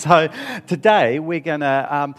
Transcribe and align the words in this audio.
so 0.08 0.28
today 0.66 1.18
we're 1.18 1.40
going 1.40 1.60
to, 1.60 1.86
um, 1.94 2.14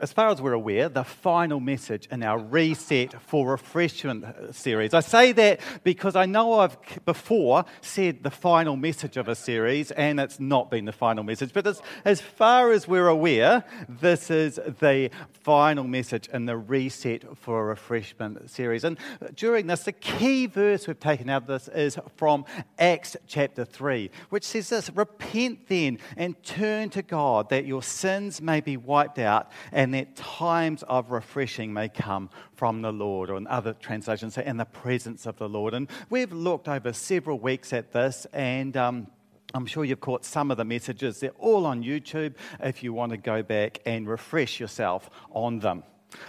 as 0.00 0.12
far 0.12 0.28
as 0.28 0.40
we're 0.40 0.52
aware, 0.52 0.88
the 0.88 1.02
final 1.02 1.58
message 1.58 2.06
in 2.10 2.22
our 2.22 2.38
Reset 2.38 3.20
for 3.20 3.50
Refreshment 3.50 4.24
uh, 4.24 4.52
series. 4.52 4.94
I 4.94 5.00
say 5.00 5.32
that 5.32 5.60
because 5.82 6.14
I 6.14 6.24
know 6.24 6.60
I've 6.60 6.76
before 7.04 7.64
said 7.80 8.22
the 8.22 8.30
final 8.30 8.76
message 8.76 9.16
of 9.16 9.26
a 9.26 9.34
series, 9.34 9.90
and 9.90 10.20
it's 10.20 10.38
not 10.38 10.70
been 10.70 10.84
the 10.84 10.92
final 10.92 11.24
message. 11.24 11.52
But 11.52 11.66
as, 11.66 11.82
as 12.04 12.20
far 12.20 12.70
as 12.70 12.86
we're 12.86 13.08
aware, 13.08 13.64
this 13.88 14.30
is 14.30 14.60
the 14.80 15.10
final 15.32 15.84
message 15.84 16.28
in 16.28 16.46
the 16.46 16.56
Reset 16.56 17.36
for 17.36 17.66
Refreshment 17.66 18.48
series. 18.50 18.84
And 18.84 18.98
uh, 19.20 19.28
during 19.34 19.66
this, 19.66 19.82
the 19.82 19.92
key 19.92 20.46
verse 20.46 20.86
we've 20.86 21.00
taken 21.00 21.28
out 21.28 21.42
of 21.42 21.48
this 21.48 21.68
is 21.68 21.98
from 22.16 22.44
Acts 22.78 23.16
chapter 23.26 23.64
3, 23.64 24.12
which 24.30 24.44
says 24.44 24.68
this 24.68 24.90
Repent 24.90 25.66
then 25.66 25.98
and 26.16 26.40
turn 26.44 26.90
to 26.90 27.02
God 27.02 27.50
that 27.50 27.66
your 27.66 27.82
sins 27.82 28.40
may 28.40 28.60
be 28.60 28.76
wiped 28.76 29.18
out 29.18 29.50
and 29.72 29.87
that 29.94 30.16
times 30.16 30.82
of 30.84 31.10
refreshing 31.10 31.72
may 31.72 31.88
come 31.88 32.30
from 32.54 32.82
the 32.82 32.92
Lord, 32.92 33.30
or 33.30 33.36
in 33.36 33.46
other 33.46 33.72
translations 33.74 34.34
say, 34.34 34.44
in 34.44 34.56
the 34.56 34.64
presence 34.64 35.26
of 35.26 35.36
the 35.36 35.48
Lord. 35.48 35.74
And 35.74 35.88
we've 36.10 36.32
looked 36.32 36.68
over 36.68 36.92
several 36.92 37.38
weeks 37.38 37.72
at 37.72 37.92
this, 37.92 38.26
and 38.32 38.76
um, 38.76 39.06
I'm 39.54 39.66
sure 39.66 39.84
you've 39.84 40.00
caught 40.00 40.24
some 40.24 40.50
of 40.50 40.56
the 40.56 40.64
messages. 40.64 41.20
They're 41.20 41.30
all 41.38 41.66
on 41.66 41.82
YouTube 41.82 42.34
if 42.60 42.82
you 42.82 42.92
want 42.92 43.12
to 43.12 43.18
go 43.18 43.42
back 43.42 43.80
and 43.86 44.08
refresh 44.08 44.60
yourself 44.60 45.08
on 45.30 45.60
them. 45.60 45.82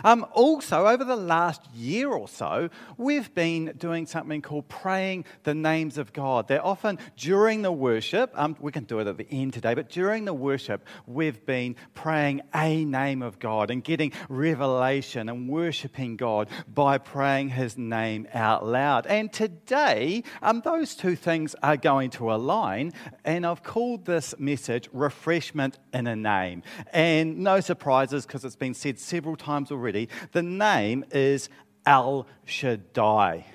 Um, 0.04 0.26
also, 0.34 0.88
over 0.88 1.04
the 1.04 1.16
last 1.16 1.62
year 1.74 2.10
or 2.10 2.28
so, 2.28 2.70
we've 2.98 3.34
been 3.34 3.74
doing 3.78 4.06
something 4.06 4.42
called 4.42 4.68
praying 4.68 5.26
the 5.44 5.54
names 5.54 5.98
of 5.98 6.14
God. 6.14 6.48
They're 6.48 6.66
often 6.66 7.00
during 7.18 7.62
the 7.62 7.72
worship, 7.72 8.32
um, 8.36 8.56
we 8.60 8.72
can 8.72 8.84
do 8.84 9.00
it 9.00 9.08
at 9.08 9.18
the 9.18 9.28
end 9.30 9.54
today, 9.54 9.74
but 9.74 9.90
during 9.90 10.26
the 10.26 10.34
worship, 10.34 10.86
we've 11.06 11.46
been 11.46 11.76
praying 11.94 12.42
a 12.54 12.84
name 12.86 13.22
of 13.22 13.40
God 13.40 13.72
and 13.72 13.84
getting 13.84 14.12
revelation 14.28 15.30
and 15.30 15.50
worshiping 15.50 16.18
God 16.18 16.50
by 16.68 16.98
praying 16.98 17.50
his 17.50 17.78
name 17.78 18.28
out 18.34 18.66
loud. 18.66 19.06
And 19.08 19.32
today, 19.32 20.24
um, 20.42 20.62
those 20.62 20.96
two 20.96 21.16
things 21.16 21.56
are 21.64 21.78
going 21.78 22.10
to 22.12 22.34
align, 22.34 22.94
and 23.24 23.46
I've 23.46 23.64
called 23.64 24.06
this 24.06 24.36
message 24.38 24.90
Refreshment 24.92 25.78
in 25.94 26.08
a 26.08 26.16
Name. 26.16 26.64
And 26.94 27.40
no 27.40 27.60
surprises 27.60 28.26
because 28.26 28.44
it's 28.46 28.56
been 28.56 28.74
said 28.74 29.00
several 29.00 29.36
times 29.36 29.69
times 29.70 29.72
already. 29.72 30.10
The 30.32 30.44
name 30.44 31.06
is 31.12 31.50
El 31.86 32.28
Shaddai. 32.46 33.46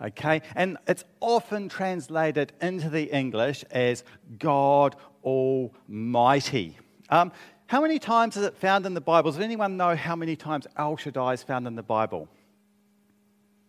Okay? 0.00 0.42
And 0.54 0.78
it's 0.86 1.04
often 1.20 1.68
translated 1.68 2.52
into 2.60 2.90
the 2.90 3.04
English 3.14 3.64
as 3.70 4.04
God 4.38 4.96
Almighty. 5.24 6.78
Um, 7.08 7.32
how 7.66 7.80
many 7.80 7.98
times 7.98 8.36
is 8.36 8.44
it 8.44 8.56
found 8.56 8.86
in 8.86 8.94
the 8.94 9.00
Bible? 9.00 9.30
Does 9.30 9.40
anyone 9.40 9.76
know 9.76 9.96
how 9.96 10.16
many 10.16 10.36
times 10.36 10.66
El 10.76 10.96
Shaddai 10.96 11.34
is 11.34 11.42
found 11.42 11.66
in 11.66 11.76
the 11.76 11.82
Bible? 11.82 12.28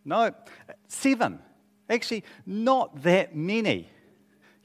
No, 0.05 0.33
seven. 0.87 1.39
Actually, 1.89 2.23
not 2.45 3.03
that 3.03 3.35
many. 3.35 3.89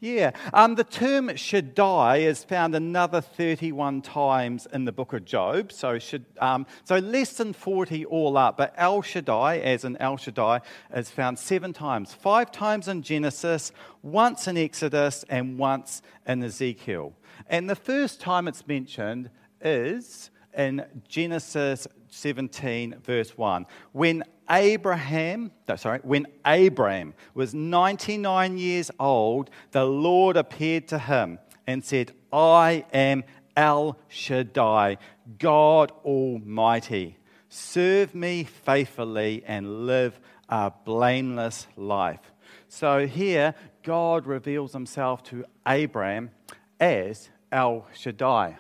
Yeah. 0.00 0.30
Um, 0.54 0.76
the 0.76 0.84
term 0.84 1.34
Shaddai 1.34 2.18
is 2.18 2.44
found 2.44 2.76
another 2.76 3.20
31 3.20 4.02
times 4.02 4.68
in 4.72 4.84
the 4.84 4.92
book 4.92 5.12
of 5.12 5.24
Job. 5.24 5.72
So, 5.72 5.98
should, 5.98 6.24
um, 6.40 6.66
so 6.84 6.98
less 6.98 7.32
than 7.32 7.52
40 7.52 8.04
all 8.04 8.36
up. 8.36 8.58
But 8.58 8.74
El 8.76 9.02
Shaddai, 9.02 9.58
as 9.58 9.84
in 9.84 9.96
El 9.96 10.16
Shaddai, 10.16 10.60
is 10.94 11.10
found 11.10 11.36
seven 11.40 11.72
times. 11.72 12.14
Five 12.14 12.52
times 12.52 12.86
in 12.86 13.02
Genesis, 13.02 13.72
once 14.02 14.46
in 14.46 14.56
Exodus, 14.56 15.24
and 15.28 15.58
once 15.58 16.00
in 16.26 16.44
Ezekiel. 16.44 17.12
And 17.48 17.68
the 17.68 17.76
first 17.76 18.20
time 18.20 18.46
it's 18.46 18.66
mentioned 18.68 19.30
is 19.60 20.30
in 20.56 20.84
Genesis 21.08 21.88
17, 22.08 23.00
verse 23.02 23.36
1. 23.36 23.66
When 23.92 24.22
Abraham, 24.50 25.50
no, 25.68 25.76
sorry, 25.76 26.00
when 26.02 26.26
Abram 26.44 27.14
was 27.34 27.54
99 27.54 28.58
years 28.58 28.90
old, 28.98 29.50
the 29.72 29.84
Lord 29.84 30.36
appeared 30.36 30.88
to 30.88 30.98
him 30.98 31.38
and 31.66 31.84
said, 31.84 32.12
I 32.32 32.84
am 32.92 33.24
El 33.56 33.98
Shaddai, 34.08 34.98
God 35.38 35.92
Almighty. 36.04 37.18
Serve 37.48 38.14
me 38.14 38.44
faithfully 38.44 39.42
and 39.46 39.86
live 39.86 40.18
a 40.48 40.72
blameless 40.84 41.66
life. 41.76 42.32
So 42.68 43.06
here, 43.06 43.54
God 43.82 44.26
reveals 44.26 44.72
himself 44.72 45.22
to 45.24 45.44
Abram 45.64 46.30
as 46.78 47.30
El 47.50 47.86
Shaddai. 47.94 48.58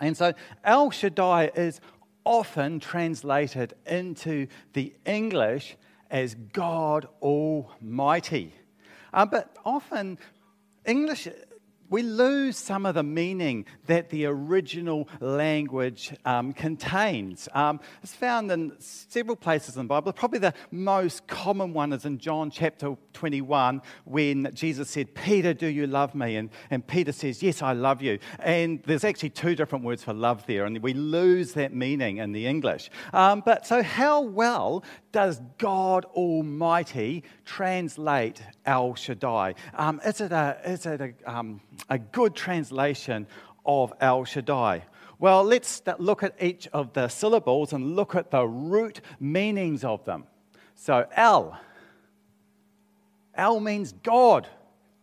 And 0.00 0.16
so 0.16 0.32
El 0.64 0.90
Shaddai 0.90 1.50
is 1.54 1.80
often 2.28 2.78
translated 2.78 3.72
into 3.86 4.46
the 4.74 4.92
English 5.06 5.76
as 6.10 6.34
God 6.34 7.08
Almighty. 7.22 8.52
Uh, 9.14 9.24
but 9.24 9.56
often, 9.64 10.18
English 10.84 11.26
we 11.90 12.02
lose 12.02 12.56
some 12.56 12.86
of 12.86 12.94
the 12.94 13.02
meaning 13.02 13.64
that 13.86 14.10
the 14.10 14.26
original 14.26 15.08
language 15.20 16.14
um, 16.24 16.52
contains. 16.52 17.48
Um, 17.54 17.80
it's 18.02 18.14
found 18.14 18.50
in 18.50 18.72
several 18.78 19.36
places 19.36 19.76
in 19.76 19.84
the 19.84 19.88
Bible. 19.88 20.12
Probably 20.12 20.38
the 20.38 20.54
most 20.70 21.26
common 21.26 21.72
one 21.72 21.92
is 21.92 22.04
in 22.04 22.18
John 22.18 22.50
chapter 22.50 22.96
21 23.12 23.82
when 24.04 24.50
Jesus 24.54 24.90
said, 24.90 25.14
Peter, 25.14 25.54
do 25.54 25.66
you 25.66 25.86
love 25.86 26.14
me? 26.14 26.36
And, 26.36 26.50
and 26.70 26.86
Peter 26.86 27.12
says, 27.12 27.42
Yes, 27.42 27.62
I 27.62 27.72
love 27.72 28.02
you. 28.02 28.18
And 28.38 28.82
there's 28.84 29.04
actually 29.04 29.30
two 29.30 29.54
different 29.54 29.84
words 29.84 30.04
for 30.04 30.12
love 30.12 30.46
there, 30.46 30.64
and 30.64 30.78
we 30.82 30.94
lose 30.94 31.52
that 31.54 31.74
meaning 31.74 32.18
in 32.18 32.32
the 32.32 32.46
English. 32.46 32.90
Um, 33.12 33.42
but 33.44 33.66
so, 33.66 33.82
how 33.82 34.20
well 34.20 34.84
does 35.12 35.40
God 35.58 36.04
Almighty 36.06 37.24
translate 37.44 38.42
El 38.68 38.94
Shaddai? 38.94 39.54
Um, 39.74 39.98
is 40.04 40.20
it 40.20 40.30
a, 40.30 40.58
is 40.64 40.84
it 40.84 41.00
a, 41.00 41.14
um, 41.24 41.62
a 41.88 41.98
good 41.98 42.36
translation 42.36 43.26
of 43.64 43.94
El 43.98 44.26
Shaddai? 44.26 44.84
Well, 45.18 45.42
let's 45.42 45.82
look 45.98 46.22
at 46.22 46.34
each 46.40 46.68
of 46.68 46.92
the 46.92 47.08
syllables 47.08 47.72
and 47.72 47.96
look 47.96 48.14
at 48.14 48.30
the 48.30 48.46
root 48.46 49.00
meanings 49.18 49.84
of 49.84 50.04
them. 50.04 50.24
So, 50.74 51.06
El. 51.16 51.58
El 53.34 53.58
means 53.58 53.94
God. 54.02 54.46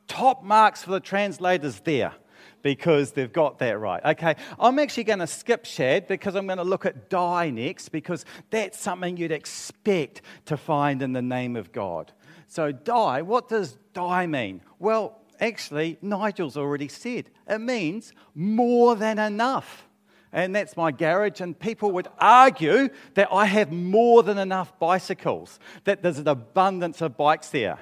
Top 0.07 0.43
marks 0.43 0.83
for 0.83 0.91
the 0.91 0.99
translators 0.99 1.79
there 1.79 2.13
because 2.61 3.13
they've 3.13 3.33
got 3.33 3.57
that 3.59 3.79
right. 3.79 4.03
Okay, 4.05 4.35
I'm 4.59 4.77
actually 4.77 5.05
going 5.05 5.19
to 5.19 5.27
skip 5.27 5.65
shad 5.65 6.07
because 6.07 6.35
I'm 6.35 6.45
going 6.45 6.59
to 6.59 6.63
look 6.63 6.85
at 6.85 7.09
die 7.09 7.49
next 7.49 7.89
because 7.89 8.25
that's 8.51 8.79
something 8.79 9.17
you'd 9.17 9.31
expect 9.31 10.21
to 10.45 10.55
find 10.55 11.01
in 11.01 11.13
the 11.13 11.21
name 11.23 11.55
of 11.55 11.71
God. 11.71 12.11
So, 12.47 12.72
die, 12.72 13.22
what 13.22 13.50
does 13.50 13.78
die 13.94 14.28
mean? 14.28 14.61
Well, 14.79 15.19
actually, 15.39 15.97
Nigel's 16.01 16.57
already 16.57 16.88
said 16.88 17.29
it 17.47 17.59
means 17.59 18.13
more 18.33 18.95
than 18.95 19.19
enough. 19.19 19.88
And 20.31 20.53
that's 20.53 20.75
my 20.75 20.91
garage, 20.91 21.39
and 21.39 21.57
people 21.57 21.91
would 21.91 22.09
argue 22.19 22.89
that 23.13 23.29
I 23.31 23.45
have 23.45 23.72
more 23.72 24.22
than 24.22 24.38
enough 24.38 24.78
bicycles, 24.79 25.59
that 25.85 26.03
there's 26.03 26.19
an 26.19 26.28
abundance 26.28 27.01
of 27.01 27.16
bikes 27.16 27.50
there. 27.50 27.79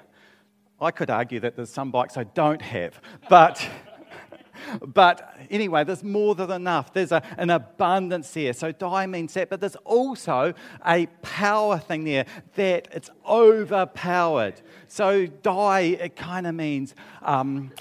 I 0.80 0.91
could 0.91 1.09
argue 1.09 1.40
that 1.40 1.56
there's 1.56 1.72
some 1.72 1.90
bikes 1.91 2.18
I 2.18 2.25
don't 2.25 2.62
have, 2.62 3.01
but. 3.30 3.68
But 4.85 5.38
anyway, 5.50 5.84
there's 5.84 6.03
more 6.03 6.35
than 6.35 6.51
enough. 6.51 6.94
There's 6.94 7.12
a, 7.12 7.22
an 7.38 7.50
abundance 7.50 8.31
there. 8.31 8.53
So 8.53 8.72
die 8.72 9.06
means 9.06 9.34
that, 9.34 9.50
but 9.50 9.59
there's 9.59 9.75
also 9.78 10.53
a 10.85 11.07
power 11.22 11.78
thing 11.79 12.03
there 12.03 12.25
that 12.56 12.88
it's 12.91 13.09
overpowered. 13.28 14.62
So 14.88 15.25
die, 15.25 15.97
it 16.00 16.16
kind 16.16 16.47
of 16.47 16.56
means 16.56 16.96
um, 17.22 17.72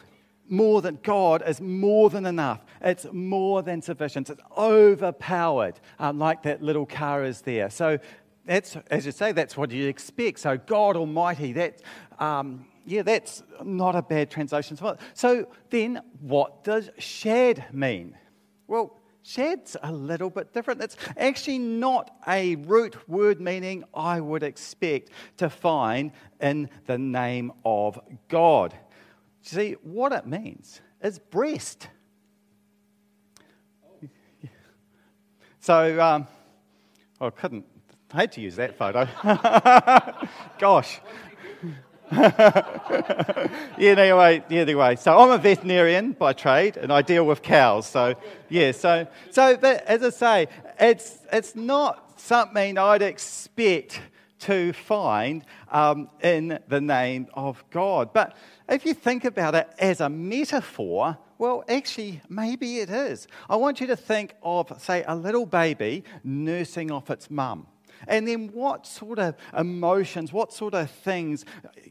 more 0.48 0.82
than 0.82 0.98
God 1.02 1.42
is 1.46 1.60
more 1.60 2.10
than 2.10 2.26
enough. 2.26 2.60
It's 2.80 3.06
more 3.12 3.62
than 3.62 3.82
sufficient. 3.82 4.30
It's 4.30 4.42
overpowered, 4.56 5.80
um, 5.98 6.18
like 6.18 6.42
that 6.42 6.62
little 6.62 6.86
car 6.86 7.24
is 7.24 7.42
there. 7.42 7.70
So 7.70 7.98
that's, 8.44 8.76
as 8.90 9.06
you 9.06 9.12
say, 9.12 9.32
that's 9.32 9.56
what 9.56 9.70
you 9.70 9.88
expect. 9.88 10.40
So 10.40 10.58
God 10.58 10.96
Almighty, 10.96 11.52
that. 11.52 11.80
Um, 12.18 12.66
yeah, 12.84 13.02
that's 13.02 13.42
not 13.62 13.94
a 13.94 14.02
bad 14.02 14.30
translation. 14.30 14.74
As 14.74 14.82
well. 14.82 14.98
So 15.14 15.48
then, 15.70 16.02
what 16.20 16.64
does 16.64 16.90
shad 16.98 17.64
mean? 17.72 18.16
Well, 18.66 18.98
shad's 19.22 19.76
a 19.82 19.92
little 19.92 20.30
bit 20.30 20.52
different. 20.52 20.80
That's 20.80 20.96
actually 21.16 21.58
not 21.58 22.14
a 22.26 22.56
root 22.56 23.08
word 23.08 23.40
meaning 23.40 23.84
I 23.94 24.20
would 24.20 24.42
expect 24.42 25.10
to 25.38 25.48
find 25.48 26.12
in 26.40 26.68
the 26.86 26.98
name 26.98 27.52
of 27.64 27.98
God. 28.28 28.74
See, 29.42 29.76
what 29.82 30.12
it 30.12 30.26
means 30.26 30.80
is 31.02 31.18
breast. 31.18 31.88
So, 35.60 36.00
um, 36.00 36.26
I 37.20 37.30
couldn't, 37.30 37.64
I 38.12 38.22
hate 38.22 38.32
to 38.32 38.40
use 38.40 38.56
that 38.56 38.76
photo. 38.76 39.06
Gosh. 40.58 41.00
Anyway, 43.78 44.44
yeah, 44.48 44.60
anyway, 44.60 44.96
so 44.96 45.18
I'm 45.18 45.30
a 45.30 45.38
veterinarian 45.38 46.12
by 46.12 46.32
trade, 46.32 46.76
and 46.76 46.92
I 46.92 47.02
deal 47.02 47.26
with 47.26 47.42
cows. 47.42 47.86
So 47.86 48.14
yeah, 48.48 48.72
so 48.72 49.06
so 49.30 49.56
as 49.86 50.02
I 50.02 50.10
say, 50.10 50.48
it's 50.78 51.18
it's 51.32 51.54
not 51.56 52.20
something 52.20 52.78
I'd 52.78 53.02
expect 53.02 54.00
to 54.40 54.72
find 54.72 55.44
um, 55.70 56.10
in 56.22 56.58
the 56.68 56.80
name 56.80 57.28
of 57.34 57.62
God. 57.70 58.12
But 58.12 58.36
if 58.68 58.84
you 58.84 58.94
think 58.94 59.24
about 59.24 59.54
it 59.54 59.68
as 59.78 60.00
a 60.00 60.08
metaphor, 60.08 61.16
well, 61.38 61.64
actually, 61.68 62.20
maybe 62.28 62.78
it 62.78 62.90
is. 62.90 63.26
I 63.48 63.56
want 63.56 63.80
you 63.80 63.86
to 63.88 63.96
think 63.96 64.34
of, 64.42 64.80
say, 64.80 65.04
a 65.06 65.14
little 65.14 65.46
baby 65.46 66.04
nursing 66.24 66.90
off 66.90 67.10
its 67.10 67.30
mum. 67.30 67.66
And 68.08 68.26
then, 68.26 68.48
what 68.52 68.86
sort 68.86 69.18
of 69.18 69.36
emotions, 69.56 70.32
what 70.32 70.52
sort 70.52 70.74
of 70.74 70.90
things, 70.90 71.44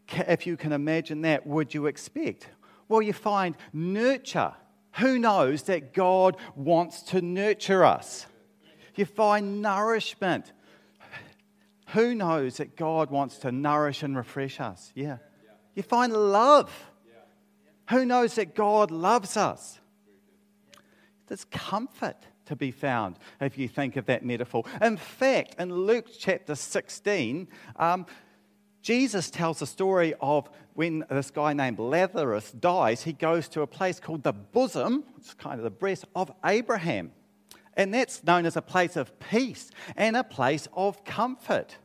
if 0.10 0.46
you 0.46 0.58
can 0.58 0.72
imagine 0.72 1.22
that, 1.22 1.46
would 1.48 1.74
you 1.74 1.86
expect? 1.88 2.50
Well, 2.88 3.02
you 3.02 3.14
find 3.14 3.56
nurture. 3.74 4.54
Who 5.00 5.18
knows 5.20 5.64
that 5.64 5.94
God 5.94 6.36
wants 6.56 7.04
to 7.04 7.22
nurture 7.22 7.86
us? 7.86 8.26
You 8.96 9.06
find 9.06 9.62
nourishment. 9.62 10.52
Who 11.88 12.16
knows 12.16 12.58
that 12.58 12.76
God 12.76 13.10
wants 13.10 13.38
to 13.40 13.52
nourish 13.52 14.04
and 14.04 14.16
refresh 14.16 14.60
us? 14.60 14.92
Yeah. 14.96 15.18
You 15.76 15.84
find 15.84 16.14
love. 16.14 16.72
Who 17.90 18.06
knows 18.06 18.36
that 18.36 18.56
God 18.56 18.92
loves 18.92 19.36
us? 19.38 19.80
There's 21.28 21.46
comfort 21.46 22.18
to 22.52 22.56
be 22.58 22.70
found 22.70 23.18
if 23.40 23.58
you 23.58 23.68
think 23.68 23.96
of 23.96 24.06
that 24.06 24.24
metaphor. 24.26 24.64
In 24.82 24.98
fact, 24.98 25.56
in 25.58 25.74
Luke 25.74 26.08
chapter 26.20 26.54
16, 26.54 27.48
um, 27.78 28.06
Jesus 28.82 29.30
tells 29.30 29.62
a 29.62 29.66
story 29.66 30.14
of 30.20 30.50
when 30.74 31.06
this 31.10 31.32
guy 31.32 31.54
named 31.54 31.80
Lazarus 31.80 32.52
dies, 32.52 33.04
he 33.04 33.14
goes 33.14 33.48
to 33.50 33.62
a 33.62 33.68
place 33.68 34.02
called 34.02 34.24
the 34.24 34.34
bosom, 34.34 35.06
it's 35.18 35.34
kind 35.34 35.60
of 35.60 35.64
the 35.64 35.70
breast 35.70 36.06
of 36.14 36.32
Abraham. 36.44 37.12
And 37.78 37.94
that's 37.94 38.22
known 38.24 38.46
as 38.46 38.58
a 38.58 38.62
place 38.62 38.98
of 38.98 39.18
peace 39.20 39.72
and 39.96 40.18
a 40.18 40.24
place 40.24 40.68
of 40.74 41.06
comfort. 41.06 41.78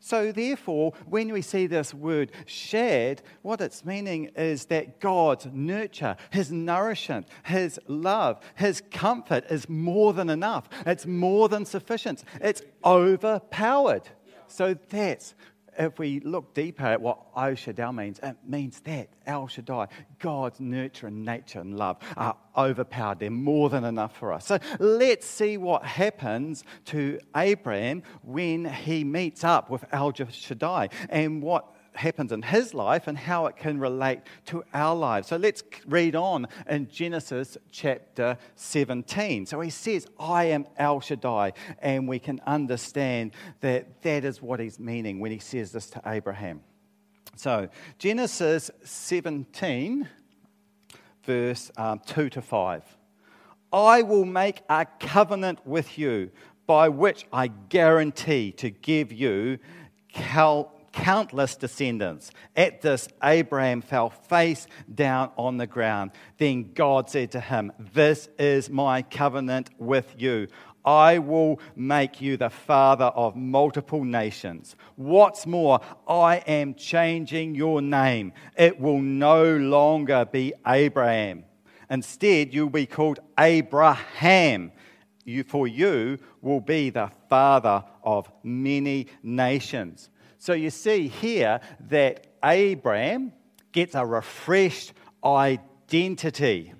So, 0.00 0.30
therefore, 0.30 0.92
when 1.06 1.32
we 1.32 1.42
see 1.42 1.66
this 1.66 1.92
word 1.92 2.30
shared, 2.46 3.20
what 3.42 3.60
it's 3.60 3.84
meaning 3.84 4.30
is 4.36 4.66
that 4.66 5.00
God's 5.00 5.46
nurture, 5.52 6.16
His 6.30 6.52
nourishment, 6.52 7.26
His 7.42 7.80
love, 7.88 8.40
His 8.54 8.82
comfort 8.92 9.44
is 9.50 9.68
more 9.68 10.12
than 10.12 10.30
enough. 10.30 10.68
It's 10.86 11.04
more 11.04 11.48
than 11.48 11.64
sufficient. 11.64 12.22
It's 12.40 12.62
overpowered. 12.84 14.08
So, 14.46 14.74
that's 14.88 15.34
if 15.78 15.98
we 15.98 16.20
look 16.20 16.54
deeper 16.54 16.84
at 16.84 17.00
what 17.00 17.18
El 17.36 17.54
Shaddai 17.54 17.90
means, 17.92 18.18
it 18.22 18.36
means 18.46 18.80
that 18.80 19.08
El 19.26 19.46
Shaddai, 19.46 19.86
God's 20.18 20.60
nurture 20.60 21.06
and 21.06 21.24
nature 21.24 21.60
and 21.60 21.76
love, 21.78 21.98
are 22.16 22.36
overpowered. 22.56 23.20
They're 23.20 23.30
more 23.30 23.70
than 23.70 23.84
enough 23.84 24.16
for 24.16 24.32
us. 24.32 24.46
So 24.46 24.58
let's 24.78 25.26
see 25.26 25.56
what 25.56 25.84
happens 25.84 26.64
to 26.86 27.20
Abraham 27.36 28.02
when 28.22 28.64
he 28.64 29.04
meets 29.04 29.44
up 29.44 29.70
with 29.70 29.84
El 29.92 30.12
Shaddai 30.12 30.88
and 31.08 31.42
what 31.42 31.74
happens 31.98 32.32
in 32.32 32.42
his 32.42 32.74
life 32.74 33.06
and 33.06 33.18
how 33.18 33.46
it 33.46 33.56
can 33.56 33.78
relate 33.78 34.20
to 34.46 34.64
our 34.72 34.94
lives. 34.94 35.28
So 35.28 35.36
let's 35.36 35.62
read 35.86 36.16
on 36.16 36.46
in 36.68 36.88
Genesis 36.88 37.58
chapter 37.70 38.38
17. 38.56 39.46
So 39.46 39.60
he 39.60 39.70
says, 39.70 40.06
I 40.18 40.44
am 40.44 40.66
El 40.76 41.00
Shaddai, 41.00 41.52
and 41.80 42.08
we 42.08 42.18
can 42.18 42.40
understand 42.46 43.32
that 43.60 44.02
that 44.02 44.24
is 44.24 44.40
what 44.40 44.60
he's 44.60 44.78
meaning 44.78 45.20
when 45.20 45.32
he 45.32 45.38
says 45.38 45.72
this 45.72 45.90
to 45.90 46.02
Abraham. 46.06 46.60
So 47.36 47.68
Genesis 47.98 48.70
17, 48.84 50.08
verse 51.24 51.70
um, 51.76 52.00
2 52.06 52.30
to 52.30 52.42
5. 52.42 52.82
I 53.72 54.02
will 54.02 54.24
make 54.24 54.62
a 54.68 54.86
covenant 54.98 55.66
with 55.66 55.98
you 55.98 56.30
by 56.66 56.88
which 56.88 57.26
I 57.32 57.48
guarantee 57.48 58.52
to 58.52 58.70
give 58.70 59.12
you 59.12 59.58
countless 60.92 61.56
descendants. 61.56 62.30
At 62.56 62.82
this, 62.82 63.08
Abraham 63.22 63.82
fell 63.82 64.10
face 64.10 64.66
down 64.92 65.30
on 65.36 65.56
the 65.56 65.66
ground. 65.66 66.12
Then 66.38 66.72
God 66.72 67.10
said 67.10 67.32
to 67.32 67.40
him, 67.40 67.72
This 67.94 68.28
is 68.38 68.70
my 68.70 69.02
covenant 69.02 69.70
with 69.78 70.14
you. 70.16 70.48
I 70.84 71.18
will 71.18 71.60
make 71.76 72.20
you 72.20 72.36
the 72.36 72.48
father 72.48 73.06
of 73.06 73.36
multiple 73.36 74.04
nations. 74.04 74.74
What's 74.96 75.46
more, 75.46 75.80
I 76.06 76.36
am 76.46 76.74
changing 76.74 77.54
your 77.54 77.82
name. 77.82 78.32
It 78.56 78.80
will 78.80 79.00
no 79.00 79.56
longer 79.56 80.24
be 80.24 80.54
Abram. 80.64 81.44
Instead, 81.90 82.54
you'll 82.54 82.70
be 82.70 82.86
called 82.86 83.20
Abraham. 83.38 84.72
For 85.46 85.68
you 85.68 86.18
will 86.40 86.60
be 86.60 86.88
the 86.88 87.10
father 87.28 87.84
of 88.02 88.30
many 88.42 89.08
nations. 89.22 90.08
So 90.38 90.52
you 90.52 90.70
see 90.70 91.08
here 91.08 91.60
that 91.88 92.26
Abraham 92.44 93.32
gets 93.72 93.94
a 93.94 94.06
refreshed 94.06 94.92
identity. 95.24 96.72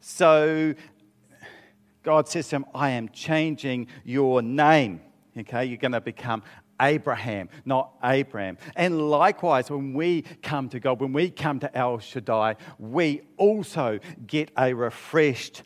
So 0.00 0.74
God 2.02 2.28
says 2.28 2.48
to 2.48 2.56
him, 2.56 2.66
I 2.74 2.90
am 2.90 3.08
changing 3.08 3.88
your 4.04 4.42
name. 4.42 5.00
Okay, 5.36 5.64
you're 5.64 5.78
going 5.78 5.92
to 5.92 6.00
become 6.00 6.44
Abraham, 6.80 7.48
not 7.64 7.92
Abram. 8.02 8.58
And 8.76 9.10
likewise, 9.10 9.70
when 9.70 9.94
we 9.94 10.22
come 10.42 10.68
to 10.68 10.80
God, 10.80 11.00
when 11.00 11.12
we 11.12 11.30
come 11.30 11.60
to 11.60 11.76
El 11.76 11.98
Shaddai, 11.98 12.56
we 12.78 13.22
also 13.36 13.98
get 14.26 14.50
a 14.56 14.74
refreshed 14.74 15.62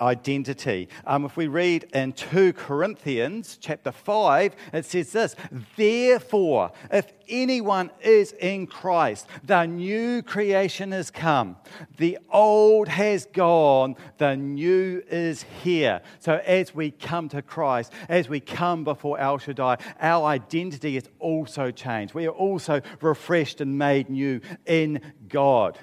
identity. 0.00 0.88
Um, 1.06 1.24
if 1.24 1.36
we 1.36 1.46
read 1.46 1.84
in 1.94 2.12
2 2.12 2.52
Corinthians 2.52 3.58
chapter 3.60 3.92
5, 3.92 4.56
it 4.72 4.84
says 4.84 5.12
this 5.12 5.36
Therefore, 5.76 6.72
if 6.90 7.12
anyone 7.28 7.90
is 8.02 8.32
in 8.32 8.66
Christ, 8.66 9.26
the 9.44 9.64
new 9.66 10.22
creation 10.22 10.92
has 10.92 11.10
come. 11.10 11.56
The 11.96 12.18
old 12.30 12.88
has 12.88 13.26
gone, 13.26 13.96
the 14.18 14.36
new 14.36 15.02
is 15.08 15.44
here. 15.62 16.02
So 16.18 16.40
as 16.44 16.74
we 16.74 16.90
come 16.90 17.28
to 17.30 17.42
Christ, 17.42 17.92
as 18.08 18.28
we 18.28 18.40
come 18.40 18.84
before 18.84 19.18
El 19.18 19.38
Shaddai, 19.38 19.78
our 20.00 20.26
identity 20.26 20.96
is 20.96 21.08
also 21.18 21.70
changed. 21.70 22.14
We 22.14 22.26
are 22.26 22.30
also 22.30 22.80
refreshed 23.00 23.60
and 23.60 23.78
made 23.78 24.10
new 24.10 24.40
in 24.66 25.00
God. 25.28 25.78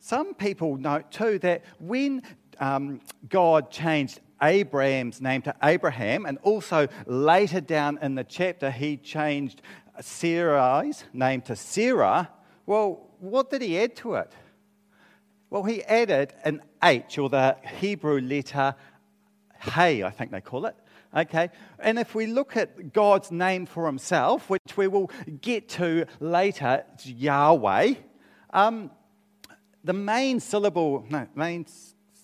Some 0.00 0.34
people 0.34 0.76
note 0.76 1.10
too 1.10 1.38
that 1.38 1.64
when 1.78 2.22
um, 2.64 3.00
God 3.28 3.70
changed 3.70 4.20
Abram's 4.42 5.20
name 5.20 5.42
to 5.42 5.54
Abraham, 5.62 6.24
and 6.24 6.38
also 6.42 6.88
later 7.06 7.60
down 7.60 7.98
in 8.00 8.14
the 8.14 8.24
chapter, 8.24 8.70
he 8.70 8.96
changed 8.96 9.60
Sarai's 10.00 11.04
name 11.12 11.42
to 11.42 11.56
Sarah. 11.56 12.30
Well, 12.64 13.06
what 13.20 13.50
did 13.50 13.60
he 13.60 13.78
add 13.78 13.96
to 13.96 14.14
it? 14.14 14.32
Well, 15.50 15.64
he 15.64 15.84
added 15.84 16.32
an 16.42 16.62
H, 16.82 17.18
or 17.18 17.28
the 17.28 17.56
Hebrew 17.80 18.20
letter 18.20 18.74
Hey, 19.60 20.02
I 20.02 20.10
think 20.10 20.30
they 20.30 20.42
call 20.42 20.66
it. 20.66 20.76
Okay, 21.16 21.48
and 21.78 21.98
if 21.98 22.14
we 22.14 22.26
look 22.26 22.56
at 22.56 22.92
God's 22.92 23.30
name 23.30 23.66
for 23.66 23.86
himself, 23.86 24.50
which 24.50 24.76
we 24.76 24.88
will 24.88 25.10
get 25.40 25.68
to 25.70 26.06
later, 26.18 26.84
Yahweh, 27.04 27.94
um, 28.50 28.90
the 29.84 29.92
main 29.92 30.40
syllable, 30.40 31.06
no, 31.08 31.28
main 31.34 31.66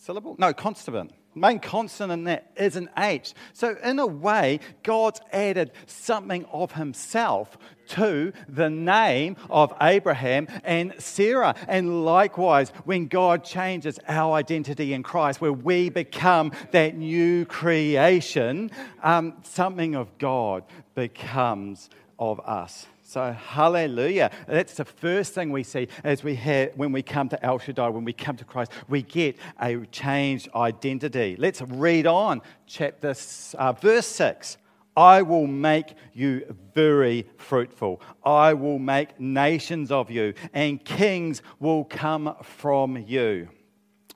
syllable? 0.01 0.35
No, 0.39 0.53
consonant. 0.53 1.13
Main 1.35 1.61
consonant 1.61 2.21
in 2.21 2.25
that 2.25 2.51
is 2.57 2.75
an 2.75 2.91
H. 2.99 3.35
So, 3.53 3.77
in 3.85 4.01
a 4.01 4.07
way, 4.07 4.59
God's 4.83 5.21
added 5.33 5.71
something 5.87 6.45
of 6.47 6.73
Himself 6.73 7.57
to 7.91 8.33
the 8.49 8.69
name 8.69 9.37
of 9.49 9.73
Abraham 9.81 10.49
and 10.65 10.93
Sarah. 10.99 11.55
And 11.69 12.05
likewise, 12.05 12.71
when 12.85 13.07
God 13.07 13.45
changes 13.45 14.01
our 14.09 14.35
identity 14.35 14.93
in 14.93 15.05
Christ, 15.05 15.41
where 15.41 15.53
we 15.53 15.89
become 15.89 16.51
that 16.73 16.97
new 16.97 17.45
creation, 17.45 18.73
um, 19.05 19.35
something 19.45 19.95
of 19.95 20.19
God 20.19 20.65
becomes 20.97 21.91
of 22.19 22.41
us. 22.41 22.87
So, 23.11 23.33
hallelujah. 23.33 24.31
That's 24.47 24.75
the 24.75 24.85
first 24.85 25.35
thing 25.35 25.51
we 25.51 25.65
see 25.65 25.89
as 26.05 26.23
we 26.23 26.37
have, 26.37 26.77
when 26.77 26.93
we 26.93 27.03
come 27.03 27.29
to 27.31 27.45
El 27.45 27.59
Shaddai, 27.59 27.89
when 27.89 28.05
we 28.05 28.13
come 28.13 28.37
to 28.37 28.45
Christ, 28.45 28.71
we 28.89 29.03
get 29.03 29.37
a 29.61 29.85
changed 29.87 30.49
identity. 30.55 31.35
Let's 31.37 31.61
read 31.61 32.07
on, 32.07 32.41
chapter, 32.69 33.13
uh, 33.59 33.73
verse 33.73 34.07
6. 34.07 34.59
I 34.97 35.23
will 35.23 35.49
make 35.49 35.95
you 36.13 36.55
very 36.73 37.27
fruitful. 37.37 38.01
I 38.25 38.55
will 38.55 38.79
make 38.79 39.19
nations 39.19 39.91
of 39.91 40.09
you, 40.09 40.33
and 40.53 40.85
kings 40.85 41.43
will 41.59 41.87
come 41.87 42.37
from 42.45 42.97
you. 42.97 43.49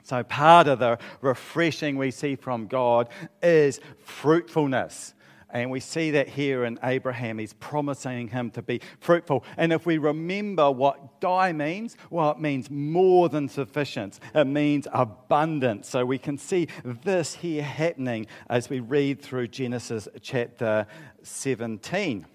So, 0.05 0.23
part 0.23 0.69
of 0.69 0.79
the 0.79 0.99
refreshing 1.21 1.97
we 1.97 2.13
see 2.13 2.37
from 2.37 2.69
God 2.69 3.09
is 3.43 3.81
fruitfulness 4.05 5.15
And 5.55 5.71
we 5.71 5.79
see 5.79 6.11
that 6.11 6.29
here 6.29 6.65
in 6.65 6.81
Abraham. 6.83 7.39
He's 7.39 7.53
promising 7.53 8.27
him 8.29 8.51
to 8.51 8.61
be 8.61 8.81
fruitful. 8.99 9.45
And 9.57 9.73
if 9.73 9.87
we 9.87 9.99
remember 9.99 10.69
what 10.69 11.21
die 11.21 11.53
means, 11.53 11.97
well, 12.11 12.33
it 12.33 12.41
means 12.41 12.69
more 12.71 13.29
than 13.29 13.49
sufficient, 13.49 14.19
it 14.35 14.47
means 14.47 14.89
abundant. 14.93 15.87
So 15.87 16.05
we 16.05 16.19
can 16.19 16.39
see 16.39 16.67
this 17.05 17.37
here 17.37 17.63
happening 17.63 18.27
as 18.51 18.69
we 18.69 18.81
read 18.81 19.23
through 19.23 19.47
Genesis 19.49 20.09
chapter 20.21 20.89
17. 21.23 22.27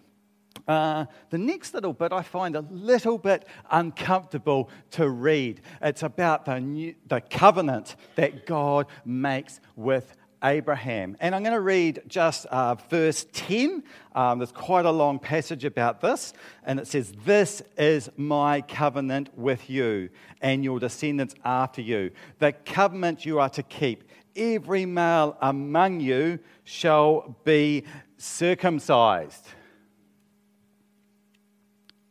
Uh, 0.67 1.05
the 1.29 1.37
next 1.37 1.73
little 1.73 1.93
bit 1.93 2.13
I 2.13 2.21
find 2.21 2.55
a 2.55 2.61
little 2.69 3.17
bit 3.17 3.45
uncomfortable 3.71 4.69
to 4.91 5.09
read. 5.09 5.61
It's 5.81 6.03
about 6.03 6.45
the, 6.45 6.59
new, 6.59 6.95
the 7.07 7.21
covenant 7.21 7.95
that 8.15 8.45
God 8.45 8.85
makes 9.03 9.59
with 9.75 10.15
Abraham. 10.43 11.17
And 11.19 11.35
I'm 11.35 11.43
going 11.43 11.53
to 11.53 11.61
read 11.61 12.01
just 12.07 12.45
uh, 12.47 12.75
verse 12.89 13.25
10. 13.33 13.83
Um, 14.15 14.39
there's 14.39 14.51
quite 14.51 14.85
a 14.85 14.91
long 14.91 15.19
passage 15.19 15.65
about 15.65 16.01
this. 16.01 16.33
And 16.63 16.79
it 16.79 16.87
says, 16.87 17.13
This 17.25 17.61
is 17.77 18.09
my 18.17 18.61
covenant 18.61 19.37
with 19.37 19.69
you 19.69 20.09
and 20.41 20.63
your 20.63 20.79
descendants 20.79 21.35
after 21.43 21.81
you, 21.81 22.11
the 22.39 22.53
covenant 22.53 23.25
you 23.25 23.39
are 23.39 23.49
to 23.49 23.63
keep. 23.63 24.03
Every 24.35 24.85
male 24.85 25.37
among 25.41 25.99
you 25.99 26.39
shall 26.63 27.35
be 27.43 27.83
circumcised. 28.17 29.45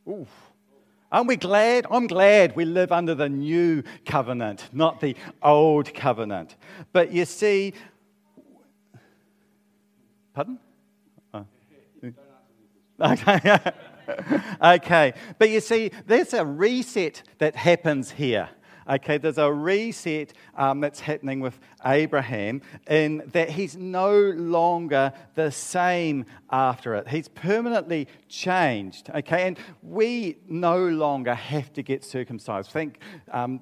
Oof. 0.08 0.28
Aren't 1.10 1.28
we 1.28 1.36
glad? 1.36 1.86
I'm 1.90 2.06
glad 2.06 2.54
we 2.54 2.66
live 2.66 2.92
under 2.92 3.14
the 3.14 3.30
new 3.30 3.82
covenant, 4.04 4.68
not 4.72 5.00
the 5.00 5.16
old 5.42 5.94
covenant. 5.94 6.56
But 6.92 7.12
you 7.12 7.24
see, 7.24 7.72
pardon? 10.38 10.58
Oh. 11.34 11.44
Okay. 13.00 13.58
okay. 14.60 15.12
But 15.38 15.50
you 15.50 15.60
see, 15.60 15.92
there's 16.06 16.34
a 16.34 16.44
reset 16.44 17.22
that 17.38 17.54
happens 17.54 18.10
here. 18.10 18.48
Okay, 18.88 19.18
there's 19.18 19.38
a 19.38 19.52
reset 19.52 20.32
um, 20.56 20.80
that's 20.80 20.98
happening 20.98 21.38
with 21.38 21.58
Abraham 21.84 22.62
in 22.88 23.22
that 23.32 23.50
he's 23.50 23.76
no 23.76 24.18
longer 24.18 25.12
the 25.34 25.52
same 25.52 26.24
after 26.50 26.94
it. 26.96 27.06
He's 27.06 27.28
permanently 27.28 28.08
changed. 28.28 29.10
Okay, 29.14 29.46
and 29.46 29.58
we 29.82 30.38
no 30.48 30.88
longer 30.88 31.34
have 31.34 31.72
to 31.74 31.82
get 31.82 32.02
circumcised. 32.02 32.70
Thank 32.70 32.98
um, 33.30 33.60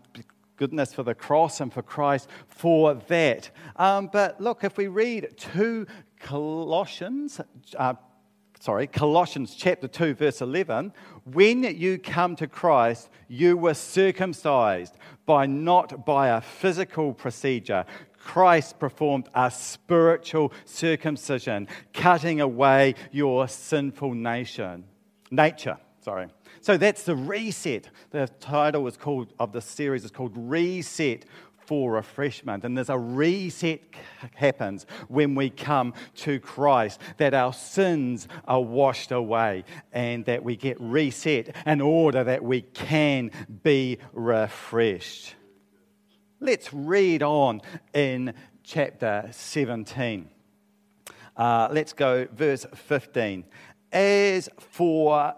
goodness 0.56 0.92
for 0.94 1.02
the 1.02 1.14
cross 1.14 1.60
and 1.60 1.72
for 1.72 1.82
Christ 1.82 2.28
for 2.48 2.94
that. 3.08 3.50
Um, 3.76 4.08
but 4.12 4.40
look, 4.40 4.64
if 4.64 4.76
we 4.76 4.86
read 4.88 5.28
2 5.36 5.86
Colossians, 6.20 7.40
uh, 7.76 7.94
sorry, 8.60 8.86
Colossians 8.86 9.54
chapter 9.54 9.88
2, 9.88 10.14
verse 10.14 10.40
11, 10.40 10.92
when 11.24 11.62
you 11.62 11.98
come 11.98 12.36
to 12.36 12.46
Christ, 12.46 13.08
you 13.28 13.56
were 13.56 13.74
circumcised 13.74 14.94
by 15.26 15.46
not 15.46 16.06
by 16.06 16.28
a 16.28 16.40
physical 16.40 17.12
procedure. 17.12 17.84
Christ 18.18 18.78
performed 18.78 19.28
a 19.34 19.50
spiritual 19.50 20.52
circumcision, 20.64 21.68
cutting 21.92 22.40
away 22.40 22.94
your 23.12 23.46
sinful 23.48 24.14
nation, 24.14 24.84
nature. 25.30 25.78
Sorry. 26.00 26.28
So 26.60 26.76
that's 26.76 27.02
the 27.02 27.16
reset. 27.16 27.88
The 28.10 28.28
title 28.40 28.86
is 28.86 28.96
called 28.96 29.32
of 29.38 29.52
the 29.52 29.60
series 29.60 30.04
is 30.04 30.10
called 30.10 30.32
Reset 30.34 31.24
for 31.66 31.92
refreshment. 31.92 32.64
And 32.64 32.76
there's 32.76 32.88
a 32.88 32.98
reset 32.98 33.80
happens 34.34 34.86
when 35.08 35.34
we 35.34 35.50
come 35.50 35.94
to 36.16 36.40
Christ, 36.40 37.00
that 37.18 37.34
our 37.34 37.52
sins 37.52 38.28
are 38.46 38.62
washed 38.62 39.12
away 39.12 39.64
and 39.92 40.24
that 40.26 40.42
we 40.42 40.56
get 40.56 40.80
reset 40.80 41.54
in 41.66 41.80
order 41.80 42.24
that 42.24 42.42
we 42.44 42.62
can 42.62 43.30
be 43.62 43.98
refreshed. 44.12 45.34
Let's 46.40 46.72
read 46.72 47.22
on 47.22 47.62
in 47.94 48.34
chapter 48.62 49.28
17. 49.30 50.28
Uh, 51.36 51.68
let's 51.70 51.92
go 51.92 52.26
verse 52.32 52.66
15. 52.74 53.44
As 53.92 54.48
for 54.58 55.34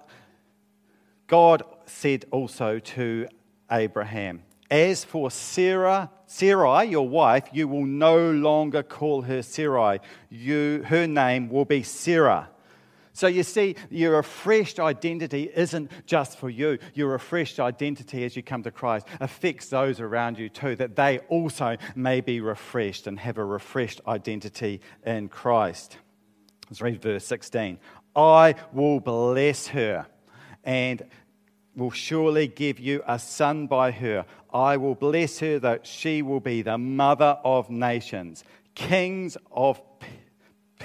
God 1.26 1.62
said 1.86 2.24
also 2.30 2.78
to 2.78 3.26
Abraham, 3.70 4.42
as 4.70 5.04
for 5.04 5.30
Sarah, 5.30 6.10
Sarai, 6.26 6.86
your 6.86 7.08
wife, 7.08 7.44
you 7.52 7.68
will 7.68 7.86
no 7.86 8.30
longer 8.30 8.82
call 8.82 9.22
her 9.22 9.42
Sarai. 9.42 10.00
You, 10.28 10.82
her 10.86 11.06
name 11.06 11.48
will 11.48 11.64
be 11.64 11.82
Sarah. 11.82 12.50
So 13.14 13.26
you 13.26 13.42
see, 13.42 13.74
your 13.90 14.16
refreshed 14.16 14.78
identity 14.78 15.50
isn't 15.52 15.90
just 16.06 16.38
for 16.38 16.48
you. 16.48 16.78
Your 16.94 17.08
refreshed 17.08 17.58
identity 17.58 18.24
as 18.24 18.36
you 18.36 18.44
come 18.44 18.62
to 18.62 18.70
Christ 18.70 19.08
affects 19.18 19.70
those 19.70 19.98
around 19.98 20.38
you 20.38 20.48
too, 20.48 20.76
that 20.76 20.94
they 20.94 21.18
also 21.28 21.76
may 21.96 22.20
be 22.20 22.40
refreshed 22.40 23.08
and 23.08 23.18
have 23.18 23.38
a 23.38 23.44
refreshed 23.44 24.00
identity 24.06 24.82
in 25.04 25.28
Christ. 25.28 25.98
Let's 26.70 26.80
read 26.80 27.02
verse 27.02 27.24
16. 27.24 27.80
I 28.14 28.54
will 28.72 29.00
bless 29.00 29.66
her 29.68 30.06
and 30.62 31.02
will 31.78 31.90
surely 31.90 32.48
give 32.48 32.80
you 32.80 33.02
a 33.06 33.18
son 33.18 33.66
by 33.66 33.90
her. 33.92 34.26
I 34.52 34.76
will 34.76 34.94
bless 34.94 35.38
her 35.38 35.58
that 35.60 35.86
she 35.86 36.22
will 36.22 36.40
be 36.40 36.62
the 36.62 36.76
mother 36.76 37.38
of 37.44 37.70
nations. 37.70 38.44
Kings 38.74 39.36
of, 39.52 39.80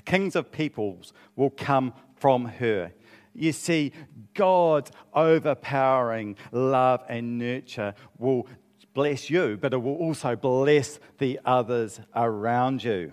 kings 0.06 0.36
of 0.36 0.52
peoples 0.52 1.12
will 1.36 1.50
come 1.50 1.94
from 2.16 2.46
her. 2.46 2.92
You 3.34 3.52
see, 3.52 3.92
God's 4.36 4.92
overpowering 5.14 6.36
love 6.52 7.04
and 7.10 7.40
nurture 7.40 7.96
will 8.20 8.48
bless 8.94 9.30
you, 9.30 9.58
but 9.60 9.74
it 9.74 9.82
will 9.82 9.96
also 9.96 10.36
bless 10.36 11.00
the 11.18 11.40
others 11.44 12.00
around 12.16 12.84
you. 12.84 13.12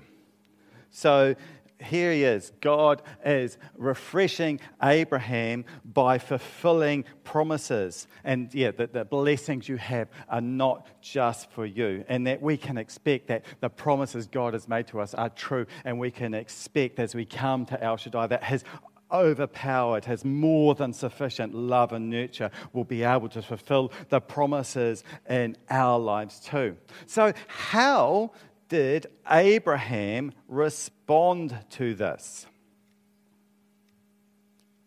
So 0.90 1.34
here 1.82 2.12
he 2.12 2.24
is. 2.24 2.52
God 2.60 3.02
is 3.24 3.58
refreshing 3.76 4.60
Abraham 4.82 5.64
by 5.84 6.18
fulfilling 6.18 7.04
promises. 7.24 8.06
And 8.24 8.52
yeah, 8.54 8.70
that 8.72 8.92
the 8.92 9.04
blessings 9.04 9.68
you 9.68 9.76
have 9.76 10.08
are 10.28 10.40
not 10.40 10.86
just 11.00 11.50
for 11.50 11.66
you. 11.66 12.04
And 12.08 12.26
that 12.26 12.42
we 12.42 12.56
can 12.56 12.78
expect 12.78 13.28
that 13.28 13.44
the 13.60 13.68
promises 13.68 14.26
God 14.26 14.54
has 14.54 14.68
made 14.68 14.86
to 14.88 15.00
us 15.00 15.14
are 15.14 15.30
true. 15.30 15.66
And 15.84 15.98
we 15.98 16.10
can 16.10 16.34
expect 16.34 16.98
as 16.98 17.14
we 17.14 17.24
come 17.24 17.66
to 17.66 17.82
El 17.82 17.96
Shaddai 17.96 18.26
that 18.28 18.44
his 18.44 18.64
overpowered, 19.12 20.04
has 20.04 20.24
more 20.24 20.74
than 20.74 20.92
sufficient 20.92 21.54
love 21.54 21.92
and 21.92 22.08
nurture, 22.10 22.50
will 22.72 22.84
be 22.84 23.02
able 23.02 23.28
to 23.28 23.42
fulfill 23.42 23.92
the 24.08 24.20
promises 24.20 25.04
in 25.28 25.56
our 25.68 25.98
lives 25.98 26.40
too. 26.40 26.76
So, 27.06 27.32
how 27.48 28.32
did 28.70 29.08
Abraham 29.28 30.32
respond 30.48 31.54
to 31.70 31.94
this? 31.94 32.46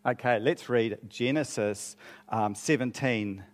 Okay, 0.04 0.40
let's 0.40 0.68
read 0.68 0.98
Genesis 1.08 1.96
um, 2.28 2.54
17, 2.54 3.44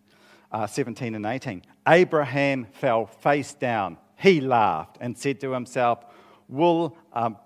uh, 0.51 0.67
17 0.67 1.15
and 1.15 1.27
18. 1.27 1.63
Abraham 1.87 2.67
fell 2.73 3.07
face 3.07 3.55
down. 3.55 3.99
He 4.17 4.41
laughed 4.41 4.99
and 5.01 5.19
said 5.19 5.41
to 5.41 5.53
himself, 5.53 6.05
Will, 6.49 6.97
um, 7.13 7.37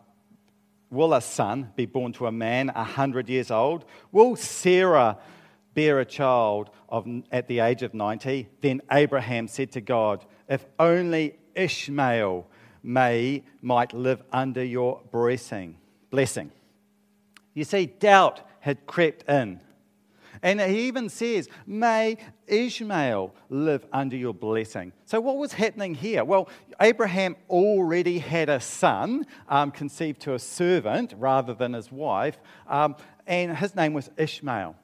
will 0.91 1.15
a 1.15 1.21
son 1.21 1.71
be 1.77 1.87
born 1.87 2.13
to 2.15 2.27
a 2.27 2.33
man 2.33 2.71
a 2.71 2.85
hundred 2.85 3.29
years 3.29 3.51
old? 3.51 3.85
Will 4.13 4.37
Sarah 4.37 5.19
bear 5.73 6.01
a 6.01 6.05
child 6.05 6.71
of, 6.89 7.07
at 7.33 7.49
the 7.49 7.61
age 7.61 7.83
of 7.83 7.95
90? 7.95 8.49
Then 8.61 8.83
Abraham 8.93 9.49
said 9.49 9.73
to 9.73 9.81
God, 9.81 10.25
If 10.49 10.65
only 10.79 11.37
Ishmael 11.55 12.47
may 12.85 13.43
might 13.63 13.93
live 13.93 14.23
under 14.33 14.63
your 14.63 15.01
blessing. 15.11 15.77
Blessing. 16.11 16.53
You 17.55 17.65
see, 17.65 17.87
doubt 17.87 18.43
had 18.61 18.87
crept 18.87 19.29
in. 19.29 19.61
And 20.43 20.61
he 20.61 20.89
even 20.89 21.09
says, 21.09 21.49
May 21.67 22.19
Ishmael 22.47 23.35
live 23.49 23.87
under 23.93 24.17
your 24.17 24.35
blessing. 24.35 24.93
So, 25.07 25.21
what 25.21 25.39
was 25.39 25.55
happening 25.55 25.95
here? 25.95 26.23
Well, 26.25 26.51
Abraham 26.81 27.37
already 27.49 28.19
had 28.19 28.51
a 28.51 28.61
son 28.61 29.27
um, 29.49 29.71
conceived 29.71 30.21
to 30.23 30.35
a 30.35 30.39
servant 30.39 31.15
rather 31.17 31.55
than 31.55 31.73
his 31.73 31.91
wife, 31.91 32.39
um, 32.67 32.97
and 33.27 33.57
his 33.57 33.75
name 33.75 33.95
was 33.95 34.11
Ishmael. 34.19 34.77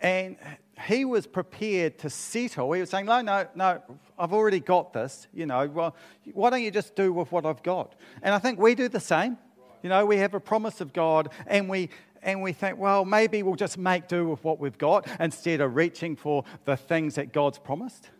And 0.00 0.36
he 0.82 1.04
was 1.04 1.26
prepared 1.26 1.98
to 1.98 2.10
settle. 2.10 2.72
He 2.72 2.80
was 2.80 2.90
saying, 2.90 3.06
No, 3.06 3.20
no, 3.20 3.46
no, 3.54 3.82
I've 4.18 4.32
already 4.32 4.60
got 4.60 4.92
this. 4.92 5.26
You 5.32 5.46
know, 5.46 5.66
well, 5.68 5.96
why 6.32 6.50
don't 6.50 6.62
you 6.62 6.70
just 6.70 6.94
do 6.94 7.12
with 7.12 7.30
what 7.32 7.46
I've 7.46 7.62
got? 7.62 7.94
And 8.22 8.34
I 8.34 8.38
think 8.38 8.58
we 8.58 8.74
do 8.74 8.88
the 8.88 9.00
same. 9.00 9.38
You 9.82 9.88
know, 9.88 10.06
we 10.06 10.18
have 10.18 10.34
a 10.34 10.40
promise 10.40 10.80
of 10.80 10.92
God 10.92 11.30
and 11.46 11.68
we 11.68 11.90
and 12.22 12.40
we 12.40 12.52
think, 12.52 12.78
well, 12.78 13.04
maybe 13.04 13.42
we'll 13.42 13.56
just 13.56 13.76
make 13.76 14.06
do 14.06 14.28
with 14.28 14.44
what 14.44 14.60
we've 14.60 14.78
got 14.78 15.08
instead 15.18 15.60
of 15.60 15.74
reaching 15.74 16.14
for 16.14 16.44
the 16.64 16.76
things 16.76 17.16
that 17.16 17.32
God's 17.32 17.58
promised. 17.58 18.10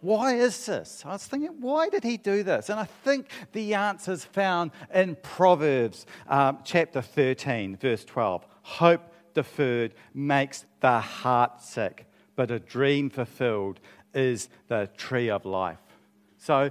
why 0.00 0.36
is 0.36 0.66
this? 0.66 1.02
I 1.04 1.12
was 1.12 1.26
thinking, 1.26 1.60
why 1.60 1.88
did 1.88 2.04
he 2.04 2.16
do 2.16 2.42
this? 2.42 2.70
And 2.70 2.78
I 2.78 2.84
think 2.84 3.26
the 3.52 3.74
answer 3.74 4.12
is 4.12 4.24
found 4.24 4.70
in 4.94 5.16
Proverbs 5.16 6.06
um, 6.28 6.58
chapter 6.64 7.02
13, 7.02 7.76
verse 7.76 8.04
12. 8.04 8.46
Hope 8.62 9.09
deferred 9.34 9.94
makes 10.14 10.64
the 10.80 11.00
heart 11.00 11.62
sick, 11.62 12.06
but 12.36 12.50
a 12.50 12.58
dream 12.58 13.10
fulfilled 13.10 13.80
is 14.14 14.48
the 14.68 14.88
tree 14.96 15.30
of 15.30 15.44
life. 15.44 15.78
So, 16.38 16.70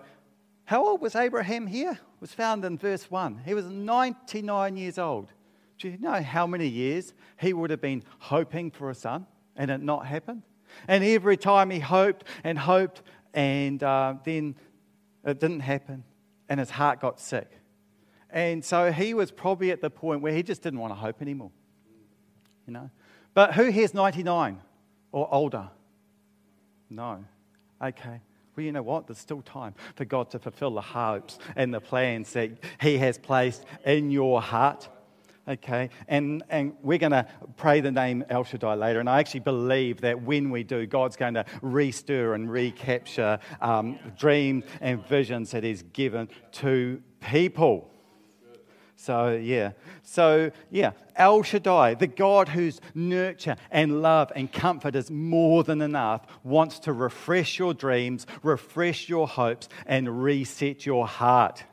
how 0.66 0.86
old 0.86 1.02
was 1.02 1.16
Abraham 1.16 1.68
here? 1.68 1.92
It 1.92 2.22
was 2.22 2.34
found 2.34 2.64
in 2.66 2.78
verse 2.78 3.10
1. 3.10 3.42
He 3.46 3.54
was 3.54 3.66
99 3.66 4.78
years 4.78 4.98
old. 4.98 5.32
Do 5.80 5.90
you 5.90 5.98
know 5.98 6.22
how 6.22 6.46
many 6.46 6.68
years 6.68 7.14
he 7.40 7.54
would 7.54 7.70
have 7.70 7.82
been 7.82 8.04
hoping 8.20 8.70
for 8.70 8.90
a 8.90 8.96
son 8.96 9.26
and 9.56 9.72
it 9.72 9.82
not 9.82 10.06
happened? 10.06 10.44
And 10.88 11.04
every 11.04 11.38
time 11.38 11.70
he 11.70 11.80
hoped 11.80 12.26
and 12.44 12.58
hoped, 12.60 13.02
and 13.34 13.82
uh, 13.82 14.16
then 14.24 14.56
it 15.26 15.40
didn't 15.40 15.62
happen, 15.62 16.04
and 16.50 16.60
his 16.60 16.70
heart 16.70 17.00
got 17.00 17.20
sick. 17.20 17.50
And 18.30 18.64
so 18.64 18.92
he 18.92 19.14
was 19.14 19.32
probably 19.32 19.72
at 19.72 19.82
the 19.82 19.90
point 19.90 20.22
where 20.22 20.34
he 20.34 20.44
just 20.44 20.62
didn't 20.62 20.80
want 20.80 20.92
to 20.92 20.96
hope 20.96 21.22
anymore. 21.22 21.52
You 22.70 22.74
know? 22.74 22.90
But 23.34 23.56
who 23.56 23.72
here's 23.72 23.96
99 23.96 24.62
or 25.12 25.28
older? 25.34 25.72
No. 26.88 27.26
Okay. 27.84 28.22
Well, 28.56 28.64
you 28.64 28.72
know 28.72 28.84
what? 28.84 29.08
There's 29.08 29.18
still 29.18 29.42
time 29.42 29.74
for 29.96 30.06
God 30.06 30.30
to 30.32 30.40
fulfill 30.40 30.76
the 30.76 30.82
hopes 30.82 31.40
and 31.56 31.74
the 31.74 31.82
plans 31.82 32.32
that 32.34 32.52
He 32.80 33.00
has 33.00 33.18
placed 33.18 33.66
in 33.88 34.12
your 34.12 34.40
heart. 34.40 34.88
Okay, 35.48 35.90
and, 36.08 36.44
and 36.48 36.76
we're 36.84 37.00
going 37.00 37.12
to 37.12 37.26
pray 37.58 37.82
the 37.82 37.92
name 37.92 38.24
El 38.30 38.44
Shaddai 38.44 38.76
later. 38.76 39.00
And 39.00 39.10
I 39.10 39.18
actually 39.18 39.40
believe 39.40 40.02
that 40.02 40.22
when 40.22 40.52
we 40.52 40.64
do, 40.64 40.86
God's 40.86 41.16
going 41.16 41.34
to 41.34 41.46
restir 41.64 42.36
and 42.36 42.52
recapture 42.52 43.40
um, 43.62 43.98
dreams 44.16 44.64
and 44.80 45.04
visions 45.08 45.50
that 45.52 45.64
He's 45.64 45.82
given 45.82 46.30
to 46.52 47.02
people. 47.20 47.90
So, 49.02 49.30
yeah. 49.30 49.72
So, 50.04 50.52
yeah. 50.70 50.92
El 51.16 51.42
Shaddai, 51.42 51.94
the 51.94 52.06
God 52.06 52.50
whose 52.50 52.82
nurture 52.94 53.56
and 53.72 54.02
love 54.02 54.30
and 54.36 54.52
comfort 54.52 54.94
is 54.94 55.10
more 55.10 55.64
than 55.64 55.82
enough, 55.82 56.28
wants 56.44 56.80
to 56.80 56.92
refresh 56.92 57.58
your 57.58 57.74
dreams, 57.74 58.28
refresh 58.44 59.08
your 59.08 59.26
hopes, 59.26 59.70
and 59.86 60.22
reset 60.22 60.86
your 60.86 61.08
heart. 61.08 61.64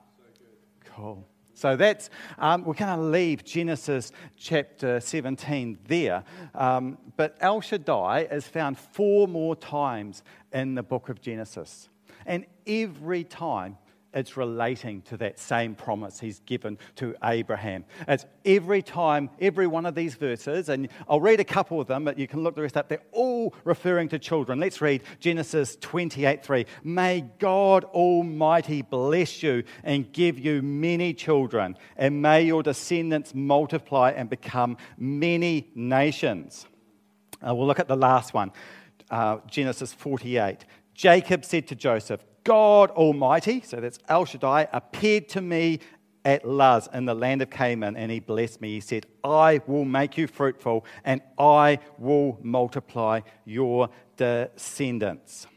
Cool. 0.84 1.26
So 1.54 1.74
that's, 1.74 2.10
um, 2.38 2.64
we're 2.64 2.74
going 2.74 2.96
to 2.96 3.02
leave 3.02 3.42
Genesis 3.42 4.12
chapter 4.36 5.00
17 5.00 5.78
there. 5.88 6.22
Um, 6.54 6.96
but 7.16 7.36
El 7.40 7.60
Shaddai 7.60 8.28
is 8.30 8.46
found 8.46 8.78
four 8.78 9.26
more 9.26 9.56
times 9.56 10.22
in 10.52 10.76
the 10.76 10.82
book 10.84 11.08
of 11.08 11.20
Genesis. 11.20 11.88
And 12.24 12.46
every 12.68 13.24
time 13.24 13.78
it's 14.16 14.36
relating 14.36 15.02
to 15.02 15.16
that 15.18 15.38
same 15.38 15.74
promise 15.74 16.18
he's 16.18 16.40
given 16.40 16.78
to 16.96 17.14
Abraham. 17.22 17.84
It's 18.08 18.24
every 18.46 18.80
time, 18.80 19.28
every 19.40 19.66
one 19.66 19.84
of 19.84 19.94
these 19.94 20.14
verses, 20.14 20.70
and 20.70 20.88
I'll 21.06 21.20
read 21.20 21.38
a 21.38 21.44
couple 21.44 21.80
of 21.82 21.86
them, 21.86 22.04
but 22.04 22.18
you 22.18 22.26
can 22.26 22.42
look 22.42 22.56
the 22.56 22.62
rest 22.62 22.78
up. 22.78 22.88
They're 22.88 23.02
all 23.12 23.54
referring 23.64 24.08
to 24.08 24.18
children. 24.18 24.58
Let's 24.58 24.80
read 24.80 25.02
Genesis 25.20 25.76
28 25.82 26.42
3. 26.42 26.66
May 26.82 27.26
God 27.38 27.84
Almighty 27.84 28.80
bless 28.80 29.42
you 29.42 29.64
and 29.84 30.10
give 30.10 30.38
you 30.38 30.62
many 30.62 31.12
children, 31.12 31.76
and 31.96 32.22
may 32.22 32.42
your 32.42 32.62
descendants 32.62 33.34
multiply 33.34 34.12
and 34.12 34.30
become 34.30 34.78
many 34.96 35.70
nations. 35.74 36.66
Uh, 37.46 37.54
we'll 37.54 37.66
look 37.66 37.80
at 37.80 37.88
the 37.88 37.96
last 37.96 38.32
one, 38.32 38.50
uh, 39.10 39.38
Genesis 39.46 39.92
48. 39.92 40.64
Jacob 40.94 41.44
said 41.44 41.68
to 41.68 41.74
Joseph, 41.74 42.24
God 42.46 42.92
Almighty, 42.92 43.60
so 43.60 43.80
that's 43.80 43.98
El 44.08 44.24
Shaddai, 44.24 44.68
appeared 44.72 45.28
to 45.30 45.40
me 45.40 45.80
at 46.24 46.46
Luz 46.46 46.88
in 46.94 47.04
the 47.04 47.14
land 47.14 47.42
of 47.42 47.50
Canaan, 47.50 47.96
and 47.96 48.10
he 48.10 48.20
blessed 48.20 48.60
me. 48.60 48.74
He 48.74 48.80
said, 48.80 49.04
I 49.24 49.60
will 49.66 49.84
make 49.84 50.16
you 50.16 50.28
fruitful, 50.28 50.84
and 51.04 51.22
I 51.36 51.80
will 51.98 52.38
multiply 52.40 53.22
your 53.44 53.90
descendants. 54.16 55.48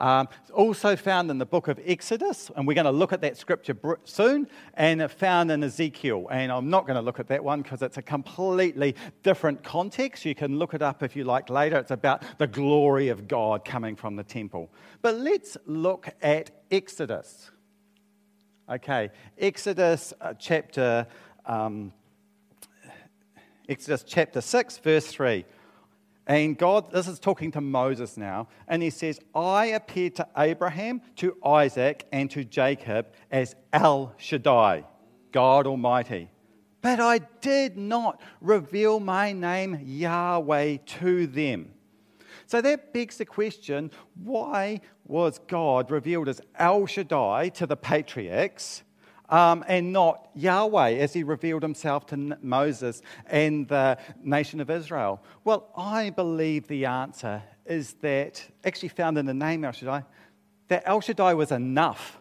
Um, 0.00 0.28
also 0.54 0.96
found 0.96 1.30
in 1.30 1.36
the 1.36 1.44
book 1.44 1.68
of 1.68 1.78
Exodus, 1.84 2.50
and 2.56 2.66
we're 2.66 2.74
going 2.74 2.86
to 2.86 2.90
look 2.90 3.12
at 3.12 3.20
that 3.20 3.36
scripture 3.36 3.76
soon, 4.04 4.48
and 4.72 5.08
found 5.10 5.50
in 5.50 5.62
Ezekiel. 5.62 6.26
And 6.30 6.50
I'm 6.50 6.70
not 6.70 6.86
going 6.86 6.94
to 6.94 7.02
look 7.02 7.20
at 7.20 7.28
that 7.28 7.44
one 7.44 7.60
because 7.60 7.82
it's 7.82 7.98
a 7.98 8.02
completely 8.02 8.96
different 9.22 9.62
context. 9.62 10.24
You 10.24 10.34
can 10.34 10.58
look 10.58 10.72
it 10.72 10.80
up 10.80 11.02
if 11.02 11.14
you 11.14 11.24
like 11.24 11.50
later. 11.50 11.76
It's 11.76 11.90
about 11.90 12.22
the 12.38 12.46
glory 12.46 13.08
of 13.08 13.28
God 13.28 13.62
coming 13.66 13.94
from 13.94 14.16
the 14.16 14.24
temple. 14.24 14.72
But 15.02 15.16
let's 15.16 15.58
look 15.66 16.08
at 16.22 16.50
Exodus. 16.70 17.50
Okay, 18.70 19.10
Exodus 19.38 20.14
uh, 20.22 20.32
chapter. 20.32 21.06
Um, 21.44 21.92
Exodus 23.68 24.02
chapter 24.04 24.40
6, 24.40 24.78
verse 24.78 25.06
3. 25.06 25.44
And 26.30 26.56
God, 26.56 26.92
this 26.92 27.08
is 27.08 27.18
talking 27.18 27.50
to 27.50 27.60
Moses 27.60 28.16
now, 28.16 28.46
and 28.68 28.84
he 28.84 28.90
says, 28.90 29.18
I 29.34 29.66
appeared 29.66 30.14
to 30.14 30.28
Abraham, 30.38 31.02
to 31.16 31.36
Isaac, 31.44 32.06
and 32.12 32.30
to 32.30 32.44
Jacob 32.44 33.08
as 33.32 33.56
El 33.72 34.14
Shaddai, 34.16 34.84
God 35.32 35.66
Almighty. 35.66 36.30
But 36.82 37.00
I 37.00 37.18
did 37.40 37.76
not 37.76 38.20
reveal 38.40 39.00
my 39.00 39.32
name, 39.32 39.80
Yahweh, 39.84 40.76
to 41.00 41.26
them. 41.26 41.72
So 42.46 42.60
that 42.60 42.92
begs 42.92 43.16
the 43.16 43.24
question 43.24 43.90
why 44.14 44.82
was 45.08 45.40
God 45.48 45.90
revealed 45.90 46.28
as 46.28 46.40
El 46.54 46.86
Shaddai 46.86 47.48
to 47.48 47.66
the 47.66 47.76
patriarchs 47.76 48.84
um, 49.30 49.64
and 49.66 49.92
not 49.92 50.28
Yahweh 50.34 50.96
as 50.96 51.12
he 51.12 51.22
revealed 51.22 51.62
himself 51.62 52.06
to 52.06 52.16
Moses 52.42 53.00
and 53.26 53.66
the 53.68 53.98
nation 54.22 54.60
of 54.60 54.68
Israel? 54.68 55.22
Well, 55.44 55.70
I 55.76 56.10
believe 56.10 56.68
the 56.68 56.84
answer 56.84 57.42
is 57.64 57.94
that, 58.02 58.44
actually 58.64 58.88
found 58.90 59.16
in 59.16 59.26
the 59.26 59.34
name 59.34 59.64
El 59.64 59.72
Shaddai, 59.72 60.04
that 60.68 60.82
El 60.86 61.00
Shaddai 61.00 61.34
was 61.34 61.52
enough 61.52 62.18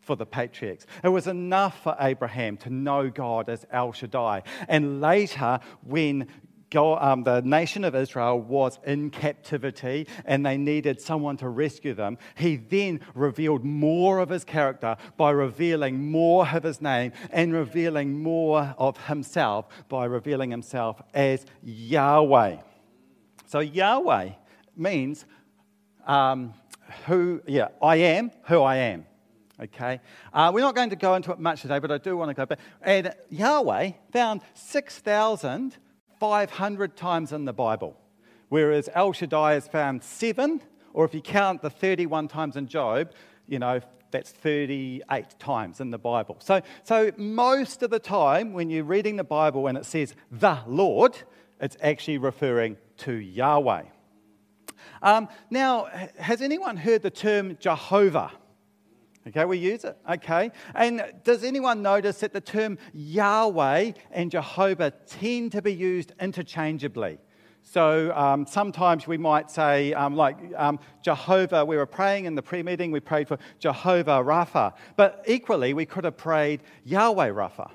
for 0.00 0.16
the 0.16 0.26
patriarchs. 0.26 0.86
It 1.04 1.08
was 1.08 1.26
enough 1.26 1.82
for 1.82 1.94
Abraham 2.00 2.56
to 2.58 2.70
know 2.70 3.10
God 3.10 3.50
as 3.50 3.66
El 3.70 3.92
Shaddai. 3.92 4.42
And 4.66 5.00
later, 5.00 5.60
when 5.82 6.28
God, 6.70 7.02
um, 7.02 7.22
the 7.24 7.40
nation 7.40 7.84
of 7.84 7.94
Israel 7.94 8.40
was 8.40 8.78
in 8.84 9.10
captivity 9.10 10.06
and 10.24 10.44
they 10.44 10.56
needed 10.56 11.00
someone 11.00 11.36
to 11.38 11.48
rescue 11.48 11.94
them, 11.94 12.18
he 12.34 12.56
then 12.56 13.00
revealed 13.14 13.64
more 13.64 14.18
of 14.18 14.28
his 14.28 14.44
character 14.44 14.96
by 15.16 15.30
revealing 15.30 16.10
more 16.10 16.46
of 16.46 16.62
his 16.62 16.82
name 16.82 17.12
and 17.30 17.52
revealing 17.52 18.22
more 18.22 18.74
of 18.76 19.06
himself 19.06 19.66
by 19.88 20.04
revealing 20.04 20.50
himself 20.50 21.00
as 21.14 21.46
Yahweh. 21.62 22.58
So, 23.46 23.60
Yahweh 23.60 24.32
means 24.76 25.24
um, 26.06 26.52
who, 27.06 27.42
yeah, 27.46 27.68
I 27.82 27.96
am 27.96 28.30
who 28.44 28.60
I 28.60 28.76
am. 28.76 29.06
Okay? 29.60 30.00
Uh, 30.32 30.50
we're 30.54 30.60
not 30.60 30.74
going 30.74 30.90
to 30.90 30.96
go 30.96 31.14
into 31.14 31.32
it 31.32 31.38
much 31.38 31.62
today, 31.62 31.78
but 31.78 31.90
I 31.90 31.98
do 31.98 32.16
want 32.16 32.28
to 32.28 32.34
go 32.34 32.46
back. 32.46 32.60
And 32.82 33.12
Yahweh 33.30 33.92
found 34.12 34.42
6,000 34.54 35.76
500 36.18 36.96
times 36.96 37.32
in 37.32 37.44
the 37.44 37.52
Bible, 37.52 37.96
whereas 38.48 38.88
El 38.94 39.12
Shaddai 39.12 39.54
is 39.54 39.68
found 39.68 40.02
seven, 40.02 40.60
or 40.92 41.04
if 41.04 41.14
you 41.14 41.20
count 41.20 41.62
the 41.62 41.70
31 41.70 42.28
times 42.28 42.56
in 42.56 42.66
Job, 42.66 43.12
you 43.46 43.58
know, 43.58 43.80
that's 44.10 44.30
38 44.30 45.38
times 45.38 45.80
in 45.80 45.90
the 45.90 45.98
Bible. 45.98 46.36
So, 46.40 46.62
so 46.82 47.12
most 47.16 47.82
of 47.82 47.90
the 47.90 47.98
time 47.98 48.52
when 48.52 48.70
you're 48.70 48.84
reading 48.84 49.16
the 49.16 49.24
Bible 49.24 49.66
and 49.66 49.76
it 49.76 49.84
says 49.84 50.14
the 50.30 50.58
Lord, 50.66 51.16
it's 51.60 51.76
actually 51.82 52.18
referring 52.18 52.76
to 52.98 53.12
Yahweh. 53.12 53.84
Um, 55.02 55.28
now, 55.50 55.88
has 56.18 56.42
anyone 56.42 56.76
heard 56.76 57.02
the 57.02 57.10
term 57.10 57.56
Jehovah? 57.60 58.32
Okay, 59.28 59.44
we 59.44 59.58
use 59.58 59.84
it. 59.84 59.96
Okay. 60.10 60.50
And 60.74 61.02
does 61.22 61.44
anyone 61.44 61.82
notice 61.82 62.20
that 62.20 62.32
the 62.32 62.40
term 62.40 62.78
Yahweh 62.94 63.92
and 64.10 64.30
Jehovah 64.30 64.92
tend 65.06 65.52
to 65.52 65.60
be 65.60 65.74
used 65.74 66.12
interchangeably? 66.18 67.18
So 67.62 68.16
um, 68.16 68.46
sometimes 68.46 69.06
we 69.06 69.18
might 69.18 69.50
say, 69.50 69.92
um, 69.92 70.16
like 70.16 70.38
um, 70.56 70.78
Jehovah, 71.02 71.66
we 71.66 71.76
were 71.76 71.84
praying 71.84 72.24
in 72.24 72.34
the 72.34 72.42
pre 72.42 72.62
meeting, 72.62 72.90
we 72.90 73.00
prayed 73.00 73.28
for 73.28 73.38
Jehovah 73.58 74.22
Rapha. 74.24 74.72
But 74.96 75.22
equally, 75.26 75.74
we 75.74 75.84
could 75.84 76.04
have 76.04 76.16
prayed 76.16 76.62
Yahweh 76.84 77.28
Rapha. 77.28 77.70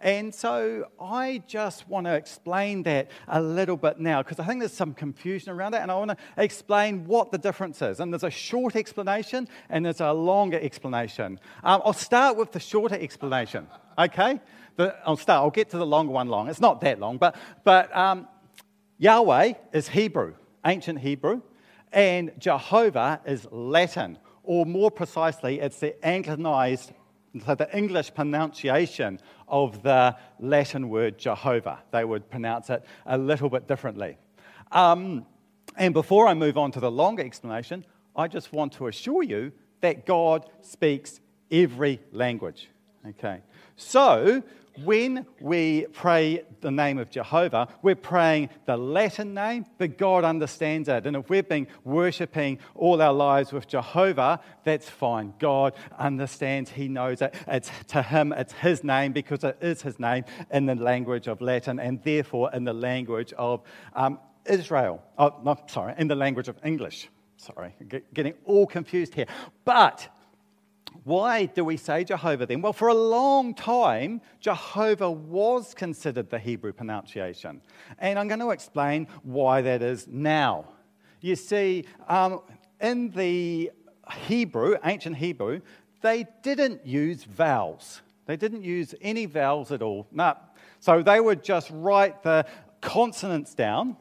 And 0.00 0.32
so 0.32 0.88
I 1.00 1.42
just 1.48 1.88
want 1.88 2.06
to 2.06 2.14
explain 2.14 2.84
that 2.84 3.10
a 3.26 3.42
little 3.42 3.76
bit 3.76 3.98
now 3.98 4.22
because 4.22 4.38
I 4.38 4.44
think 4.44 4.60
there's 4.60 4.72
some 4.72 4.94
confusion 4.94 5.50
around 5.50 5.74
it, 5.74 5.78
and 5.78 5.90
I 5.90 5.96
want 5.96 6.10
to 6.10 6.16
explain 6.36 7.04
what 7.04 7.32
the 7.32 7.38
difference 7.38 7.82
is. 7.82 7.98
And 7.98 8.12
there's 8.12 8.22
a 8.22 8.30
short 8.30 8.76
explanation 8.76 9.48
and 9.68 9.84
there's 9.84 10.00
a 10.00 10.12
longer 10.12 10.58
explanation. 10.60 11.40
Um, 11.64 11.82
I'll 11.84 11.92
start 11.92 12.36
with 12.36 12.52
the 12.52 12.60
shorter 12.60 12.94
explanation, 12.94 13.66
okay? 13.98 14.40
The, 14.76 14.94
I'll 15.04 15.16
start, 15.16 15.42
I'll 15.42 15.50
get 15.50 15.70
to 15.70 15.78
the 15.78 15.86
longer 15.86 16.12
one 16.12 16.28
long. 16.28 16.48
It's 16.48 16.60
not 16.60 16.80
that 16.82 17.00
long, 17.00 17.18
but, 17.18 17.34
but 17.64 17.94
um, 17.96 18.28
Yahweh 18.98 19.54
is 19.72 19.88
Hebrew, 19.88 20.34
ancient 20.64 21.00
Hebrew. 21.00 21.42
And 21.92 22.32
Jehovah 22.38 23.20
is 23.24 23.48
Latin, 23.50 24.18
or 24.44 24.66
more 24.66 24.90
precisely, 24.90 25.58
it's 25.58 25.80
the 25.80 25.96
Anglicized, 26.06 26.92
so 27.44 27.54
the 27.54 27.76
English 27.76 28.14
pronunciation 28.14 29.20
of 29.48 29.82
the 29.82 30.16
Latin 30.38 30.88
word 30.88 31.18
Jehovah. 31.18 31.80
They 31.90 32.04
would 32.04 32.30
pronounce 32.30 32.70
it 32.70 32.84
a 33.06 33.18
little 33.18 33.48
bit 33.48 33.66
differently. 33.66 34.16
Um, 34.72 35.26
and 35.76 35.94
before 35.94 36.26
I 36.26 36.34
move 36.34 36.58
on 36.58 36.72
to 36.72 36.80
the 36.80 36.90
longer 36.90 37.22
explanation, 37.22 37.84
I 38.16 38.28
just 38.28 38.52
want 38.52 38.72
to 38.74 38.88
assure 38.88 39.22
you 39.22 39.52
that 39.80 40.06
God 40.06 40.48
speaks 40.60 41.20
every 41.50 42.00
language. 42.12 42.68
Okay. 43.06 43.40
So, 43.76 44.42
when 44.84 45.26
we 45.40 45.86
pray 45.92 46.44
the 46.60 46.70
name 46.70 46.98
of 46.98 47.10
Jehovah, 47.10 47.68
we're 47.82 47.94
praying 47.94 48.50
the 48.66 48.76
Latin 48.76 49.34
name, 49.34 49.66
but 49.78 49.98
God 49.98 50.24
understands 50.24 50.88
it. 50.88 51.06
And 51.06 51.16
if 51.16 51.30
we've 51.30 51.48
been 51.48 51.66
worshipping 51.84 52.58
all 52.74 53.00
our 53.00 53.12
lives 53.12 53.52
with 53.52 53.66
Jehovah, 53.66 54.40
that's 54.64 54.88
fine. 54.88 55.34
God 55.38 55.74
understands, 55.98 56.70
He 56.70 56.88
knows 56.88 57.22
it. 57.22 57.34
It's 57.46 57.70
to 57.88 58.02
Him, 58.02 58.32
it's 58.32 58.52
His 58.52 58.84
name 58.84 59.12
because 59.12 59.44
it 59.44 59.58
is 59.60 59.82
His 59.82 59.98
name 59.98 60.24
in 60.50 60.66
the 60.66 60.74
language 60.74 61.28
of 61.28 61.40
Latin 61.40 61.78
and 61.78 62.02
therefore 62.02 62.50
in 62.52 62.64
the 62.64 62.72
language 62.72 63.32
of 63.34 63.62
um, 63.94 64.18
Israel. 64.46 65.02
Oh, 65.16 65.34
no, 65.44 65.56
sorry, 65.66 65.94
in 65.98 66.08
the 66.08 66.14
language 66.14 66.48
of 66.48 66.56
English. 66.64 67.08
Sorry, 67.36 67.74
getting 68.12 68.34
all 68.44 68.66
confused 68.66 69.14
here. 69.14 69.26
But 69.64 70.08
why 71.04 71.46
do 71.46 71.64
we 71.64 71.76
say 71.76 72.04
Jehovah 72.04 72.46
then? 72.46 72.60
Well, 72.60 72.72
for 72.72 72.88
a 72.88 72.94
long 72.94 73.54
time, 73.54 74.20
Jehovah 74.40 75.10
was 75.10 75.74
considered 75.74 76.30
the 76.30 76.38
Hebrew 76.38 76.72
pronunciation. 76.72 77.62
And 77.98 78.18
I'm 78.18 78.28
going 78.28 78.40
to 78.40 78.50
explain 78.50 79.06
why 79.22 79.62
that 79.62 79.82
is 79.82 80.06
now. 80.06 80.66
You 81.20 81.36
see, 81.36 81.86
um, 82.08 82.42
in 82.80 83.10
the 83.10 83.70
Hebrew, 84.10 84.76
ancient 84.84 85.16
Hebrew, 85.16 85.60
they 86.00 86.26
didn't 86.42 86.86
use 86.86 87.24
vowels. 87.24 88.02
They 88.26 88.36
didn't 88.36 88.62
use 88.62 88.94
any 89.00 89.26
vowels 89.26 89.72
at 89.72 89.82
all. 89.82 90.06
No. 90.12 90.36
So 90.80 91.02
they 91.02 91.20
would 91.20 91.42
just 91.42 91.70
write 91.72 92.22
the 92.22 92.46
consonants 92.80 93.54
down. 93.54 93.96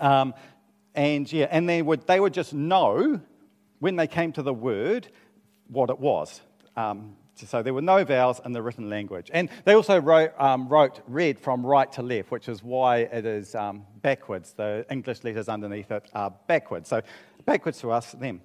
Um, 0.00 0.34
and 0.94 1.30
yeah, 1.32 1.46
and 1.50 1.68
they 1.68 1.82
would, 1.82 2.06
they 2.06 2.20
would 2.20 2.34
just 2.34 2.52
know 2.52 3.20
when 3.78 3.96
they 3.96 4.06
came 4.06 4.32
to 4.32 4.42
the 4.42 4.54
word 4.54 5.08
what 5.74 5.90
it 5.90 6.00
was. 6.00 6.40
Um, 6.76 7.16
so 7.34 7.62
there 7.62 7.74
were 7.74 7.82
no 7.82 8.04
vowels 8.04 8.40
in 8.44 8.52
the 8.52 8.62
written 8.62 8.88
language. 8.88 9.30
And 9.32 9.50
they 9.64 9.74
also 9.74 10.00
wrote, 10.00 10.32
um, 10.38 10.68
wrote 10.68 11.00
read 11.06 11.38
from 11.38 11.66
right 11.66 11.90
to 11.92 12.02
left, 12.02 12.30
which 12.30 12.48
is 12.48 12.62
why 12.62 12.98
it 12.98 13.26
is 13.26 13.54
um, 13.54 13.84
backwards. 14.00 14.52
The 14.52 14.86
English 14.90 15.24
letters 15.24 15.48
underneath 15.48 15.90
it 15.90 16.08
are 16.14 16.32
backwards. 16.46 16.88
So 16.88 17.02
backwards 17.44 17.80
to 17.80 17.90
us, 17.90 18.12
them. 18.12 18.40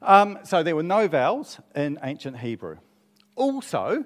Um, 0.00 0.38
so 0.44 0.62
there 0.62 0.76
were 0.76 0.84
no 0.84 1.08
vowels 1.08 1.58
in 1.74 1.98
ancient 2.02 2.38
Hebrew. 2.38 2.76
Also, 3.34 4.04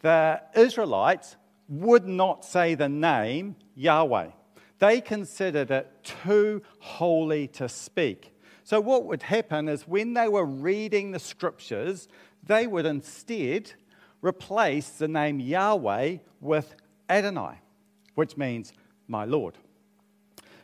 the 0.00 0.40
Israelites 0.54 1.36
would 1.68 2.06
not 2.06 2.44
say 2.44 2.74
the 2.74 2.88
name 2.88 3.56
Yahweh. 3.74 4.30
They 4.78 5.00
considered 5.00 5.70
it 5.70 5.88
too 6.24 6.62
holy 6.78 7.48
to 7.48 7.68
speak. 7.68 8.29
So, 8.70 8.80
what 8.80 9.04
would 9.06 9.24
happen 9.24 9.68
is 9.68 9.88
when 9.88 10.14
they 10.14 10.28
were 10.28 10.44
reading 10.44 11.10
the 11.10 11.18
scriptures, 11.18 12.06
they 12.46 12.68
would 12.68 12.86
instead 12.86 13.72
replace 14.22 14.90
the 14.90 15.08
name 15.08 15.40
Yahweh 15.40 16.18
with 16.40 16.76
Adonai, 17.08 17.58
which 18.14 18.36
means 18.36 18.72
my 19.08 19.24
Lord. 19.24 19.58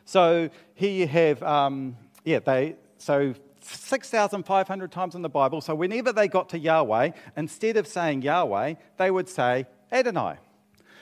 So, 0.05 0.49
here 0.73 0.89
you 0.89 1.05
have, 1.05 1.43
um, 1.43 1.97
yeah, 2.23 2.39
they, 2.39 2.77
so 2.97 3.33
6,500 3.59 4.89
times 4.89 5.13
in 5.13 5.21
the 5.21 5.27
Bible. 5.27 5.59
So, 5.59 5.75
whenever 5.75 6.13
they 6.13 6.29
got 6.29 6.47
to 6.51 6.57
Yahweh, 6.57 7.11
instead 7.35 7.75
of 7.75 7.87
saying 7.87 8.21
Yahweh, 8.21 8.75
they 8.95 9.11
would 9.11 9.27
say 9.27 9.67
Adonai. 9.91 10.37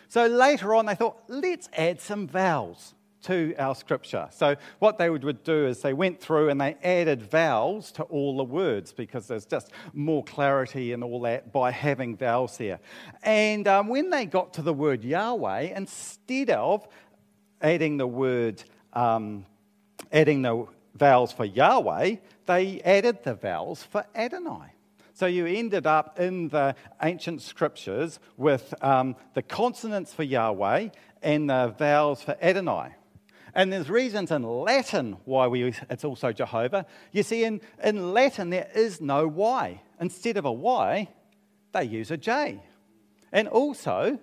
So, 0.07 0.25
later 0.25 0.73
on, 0.73 0.87
they 0.87 0.95
thought, 0.95 1.21
let's 1.27 1.69
add 1.77 2.01
some 2.01 2.27
vowels 2.27 2.95
to 3.25 3.55
our 3.57 3.75
scripture. 3.75 4.27
So, 4.31 4.55
what 4.79 4.97
they 4.97 5.09
would, 5.09 5.43
do 5.43 5.67
is 5.67 5.81
they 5.81 5.93
went 5.93 6.19
through 6.19 6.49
and 6.49 6.61
they 6.61 6.75
added 6.83 7.23
vowels 7.23 7.91
to 7.93 8.03
all 8.03 8.37
the 8.37 8.43
words 8.43 8.93
because 8.93 9.27
there's 9.27 9.45
just 9.45 9.71
more 9.93 10.23
clarity 10.23 10.93
and 10.93 11.03
all 11.03 11.21
that 11.21 11.51
by 11.51 11.71
having 11.71 12.15
vowels 12.15 12.57
there. 12.57 12.79
And 13.23 13.67
um, 13.67 13.87
when 13.87 14.09
they 14.09 14.25
got 14.25 14.53
to 14.53 14.61
the 14.61 14.73
word 14.73 15.03
Yahweh, 15.03 15.73
instead 15.75 16.51
of 16.51 16.87
adding 17.61 17.97
the 17.97 18.07
word, 18.07 18.63
um, 18.93 19.45
adding 20.11 20.41
the 20.41 20.67
vowels 20.93 21.31
for 21.31 21.45
Yahweh, 21.45 22.15
they 22.45 22.81
added 22.81 23.23
the 23.23 23.33
vowels 23.33 23.83
for 23.83 24.05
Adonai. 24.15 24.71
So 25.13 25.27
you 25.27 25.45
ended 25.45 25.87
up 25.87 26.19
in 26.19 26.49
the 26.49 26.75
ancient 27.01 27.41
scriptures 27.41 28.19
with 28.35 28.73
um, 28.83 29.15
the 29.33 29.41
consonants 29.41 30.13
for 30.13 30.23
Yahweh 30.23 30.89
and 31.21 31.49
the 31.49 31.73
vowels 31.77 32.21
for 32.21 32.37
Adonai. 32.41 32.95
And 33.55 33.71
there's 33.71 33.89
reasons 33.89 34.31
in 34.31 34.43
Latin 34.43 35.15
why 35.23 35.47
we, 35.47 35.73
it's 35.89 36.03
also 36.03 36.33
Jehovah. 36.33 36.85
You 37.13 37.23
see, 37.23 37.45
in, 37.45 37.61
in 37.81 38.13
Latin, 38.13 38.49
there 38.49 38.69
is 38.75 38.99
no 38.99 39.27
Y. 39.27 39.81
Instead 39.99 40.35
of 40.35 40.43
a 40.43 40.51
Y, 40.51 41.07
they 41.71 41.85
use 41.85 42.11
a 42.11 42.17
J. 42.17 42.61
And 43.31 43.47
also, 43.47 44.19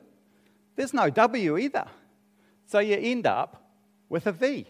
there's 0.77 0.93
no 0.93 1.09
W 1.09 1.57
either. 1.57 1.87
So 2.67 2.79
you 2.79 2.97
end 2.97 3.27
up 3.27 3.71
with 4.11 4.27
a 4.27 4.33
V. 4.33 4.67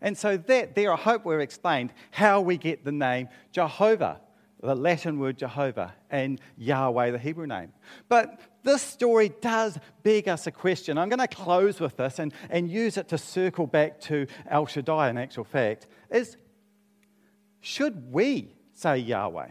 And 0.00 0.16
so 0.16 0.38
that 0.38 0.74
there, 0.74 0.92
I 0.92 0.96
hope 0.96 1.26
we've 1.26 1.40
explained 1.40 1.92
how 2.10 2.40
we 2.40 2.56
get 2.56 2.84
the 2.84 2.92
name 2.92 3.28
Jehovah 3.52 4.20
the 4.60 4.74
Latin 4.74 5.18
word 5.18 5.38
Jehovah, 5.38 5.94
and 6.10 6.40
Yahweh, 6.56 7.12
the 7.12 7.18
Hebrew 7.18 7.46
name. 7.46 7.72
But 8.08 8.40
this 8.68 8.82
story 8.82 9.30
does 9.40 9.78
beg 10.02 10.28
us 10.28 10.46
a 10.46 10.50
question. 10.52 10.98
I'm 10.98 11.08
going 11.08 11.26
to 11.26 11.26
close 11.26 11.80
with 11.80 11.96
this 11.96 12.18
and, 12.18 12.34
and 12.50 12.70
use 12.70 12.98
it 12.98 13.08
to 13.08 13.18
circle 13.18 13.66
back 13.66 13.98
to 14.02 14.26
El 14.50 14.66
Shaddai, 14.66 15.08
in 15.08 15.16
actual 15.16 15.44
fact, 15.44 15.86
is 16.10 16.36
should 17.60 18.12
we 18.12 18.52
say 18.74 18.98
Yahweh? 18.98 19.48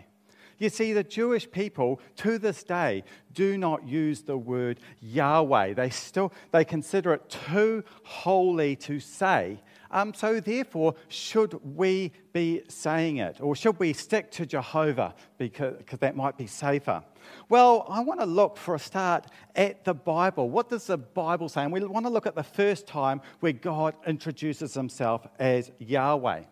You 0.59 0.69
see, 0.69 0.93
the 0.93 1.03
Jewish 1.03 1.49
people 1.49 1.99
to 2.17 2.37
this 2.37 2.63
day 2.63 3.03
do 3.33 3.57
not 3.57 3.87
use 3.87 4.21
the 4.21 4.37
word 4.37 4.79
Yahweh. 5.01 5.73
They 5.73 5.89
still 5.89 6.31
they 6.51 6.63
consider 6.63 7.13
it 7.13 7.29
too 7.29 7.83
holy 8.03 8.75
to 8.77 8.99
say. 8.99 9.59
Um, 9.91 10.13
so, 10.13 10.39
therefore, 10.39 10.95
should 11.07 11.59
we 11.75 12.11
be 12.33 12.63
saying 12.67 13.17
it? 13.17 13.37
Or 13.39 13.55
should 13.55 13.79
we 13.79 13.93
stick 13.93 14.31
to 14.31 14.45
Jehovah 14.45 15.15
because, 15.37 15.75
because 15.77 15.99
that 15.99 16.15
might 16.15 16.37
be 16.37 16.47
safer? 16.47 17.03
Well, 17.49 17.85
I 17.89 18.01
want 18.01 18.19
to 18.19 18.25
look 18.25 18.57
for 18.57 18.75
a 18.75 18.79
start 18.79 19.27
at 19.55 19.83
the 19.85 19.93
Bible. 19.93 20.49
What 20.49 20.69
does 20.69 20.87
the 20.87 20.97
Bible 20.97 21.49
say? 21.49 21.63
And 21.63 21.71
we 21.71 21.83
want 21.83 22.05
to 22.05 22.11
look 22.11 22.27
at 22.27 22.35
the 22.35 22.43
first 22.43 22.87
time 22.87 23.21
where 23.39 23.53
God 23.53 23.95
introduces 24.05 24.73
himself 24.73 25.27
as 25.39 25.71
Yahweh. 25.79 26.43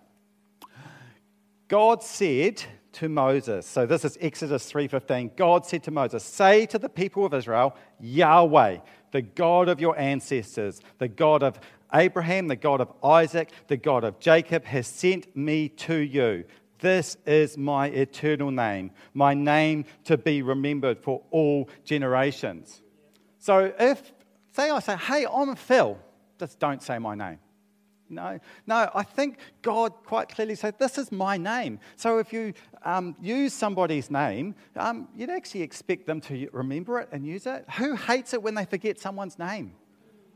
God 1.67 2.03
said 2.03 2.63
to 2.93 3.09
Moses, 3.09 3.65
so 3.65 3.85
this 3.85 4.05
is 4.05 4.17
Exodus 4.21 4.71
3:15. 4.71 5.31
God 5.35 5.65
said 5.65 5.83
to 5.83 5.91
Moses, 5.91 6.23
"Say 6.23 6.65
to 6.67 6.79
the 6.79 6.87
people 6.87 7.25
of 7.25 7.33
Israel, 7.33 7.75
Yahweh, 7.99 8.77
the 9.11 9.21
God 9.21 9.67
of 9.67 9.81
your 9.81 9.97
ancestors, 9.99 10.79
the 10.97 11.09
God 11.09 11.43
of 11.43 11.59
Abraham, 11.93 12.47
the 12.47 12.55
God 12.55 12.81
of 12.81 12.91
Isaac, 13.03 13.51
the 13.67 13.77
God 13.77 14.03
of 14.03 14.19
Jacob, 14.19 14.65
has 14.65 14.87
sent 14.87 15.35
me 15.35 15.69
to 15.69 15.95
you. 15.95 16.45
This 16.79 17.17
is 17.25 17.57
my 17.57 17.87
eternal 17.87 18.51
name, 18.51 18.91
my 19.13 19.33
name 19.33 19.85
to 20.05 20.17
be 20.17 20.41
remembered 20.41 21.01
for 21.01 21.23
all 21.31 21.69
generations. 21.83 22.81
So 23.39 23.73
if, 23.79 24.13
say, 24.51 24.69
I 24.69 24.79
say, 24.79 24.97
hey, 24.97 25.25
I'm 25.31 25.55
Phil, 25.55 25.97
just 26.39 26.59
don't 26.59 26.81
say 26.83 26.99
my 26.99 27.15
name. 27.15 27.39
No, 28.07 28.39
no, 28.67 28.89
I 28.93 29.03
think 29.03 29.39
God 29.61 29.91
quite 30.05 30.29
clearly 30.29 30.53
said, 30.53 30.77
This 30.77 30.99
is 30.99 31.11
my 31.11 31.37
name. 31.37 31.79
So 31.95 32.19
if 32.19 32.31
you 32.31 32.53
um, 32.83 33.15
use 33.19 33.51
somebody's 33.51 34.11
name, 34.11 34.53
um, 34.75 35.07
you'd 35.15 35.31
actually 35.31 35.63
expect 35.63 36.05
them 36.05 36.21
to 36.21 36.47
remember 36.51 36.99
it 36.99 37.09
and 37.11 37.25
use 37.25 37.47
it. 37.47 37.65
Who 37.77 37.95
hates 37.95 38.33
it 38.33 38.43
when 38.43 38.53
they 38.53 38.65
forget 38.65 38.99
someone's 38.99 39.39
name? 39.39 39.73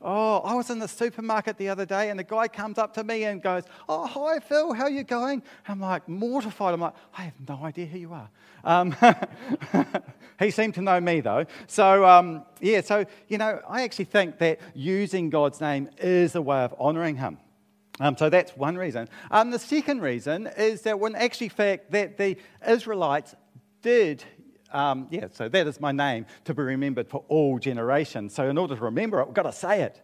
Oh, 0.02 0.38
I 0.40 0.54
was 0.56 0.70
in 0.70 0.80
the 0.80 0.88
supermarket 0.88 1.58
the 1.58 1.68
other 1.68 1.86
day 1.86 2.10
and 2.10 2.18
the 2.18 2.24
guy 2.24 2.48
comes 2.48 2.78
up 2.78 2.94
to 2.94 3.04
me 3.04 3.26
and 3.26 3.42
goes, 3.42 3.64
Oh, 3.90 4.06
hi, 4.06 4.40
Phil, 4.40 4.74
how 4.74 4.84
are 4.84 4.90
you 4.90 5.04
going? 5.04 5.44
I'm 5.68 5.82
like, 5.82 6.08
mortified. 6.08 6.74
I'm 6.74 6.80
like, 6.80 6.94
I 7.18 7.24
have 7.24 7.34
no 7.48 7.64
idea 7.64 7.86
who 7.86 7.98
you 8.00 8.14
are. 8.14 8.30
Um, 8.64 8.96
he 10.40 10.52
seemed 10.52 10.76
to 10.76 10.82
know 10.82 11.02
me, 11.02 11.20
though. 11.20 11.46
So, 11.68 12.06
um, 12.06 12.46
yeah, 12.62 12.82
so, 12.82 13.06
you 13.28 13.38
know, 13.38 13.62
I 13.68 13.84
actually 13.84 14.06
think 14.06 14.38
that 14.40 14.60
using 14.74 15.30
God's 15.30 15.60
name 15.60 15.90
is 15.98 16.36
a 16.36 16.42
way 16.42 16.60
of 16.60 16.74
honoring 16.80 17.18
him. 17.18 17.38
Um, 18.00 18.16
so 18.16 18.30
that's 18.30 18.56
one 18.56 18.78
reason. 18.78 19.10
Um, 19.30 19.52
the 19.52 19.60
second 19.60 20.02
reason 20.02 20.48
is 20.58 20.84
that, 20.84 21.00
when 21.00 21.16
actually 21.16 21.50
fact, 21.50 21.92
that 21.92 22.18
the 22.18 22.38
Israelites 22.66 23.36
did 23.82 24.24
um, 24.72 25.08
yeah, 25.10 25.28
so 25.32 25.50
that 25.50 25.68
is 25.68 25.80
my 25.80 25.92
name 25.92 26.26
to 26.46 26.54
be 26.54 26.62
remembered 26.64 27.08
for 27.08 27.24
all 27.28 27.60
generations. 27.60 28.34
So, 28.34 28.50
in 28.50 28.58
order 28.58 28.76
to 28.76 28.84
remember 28.84 29.20
it, 29.22 29.28
we've 29.28 29.34
got 29.34 29.44
to 29.44 29.52
say 29.52 29.82
it. 29.82 30.02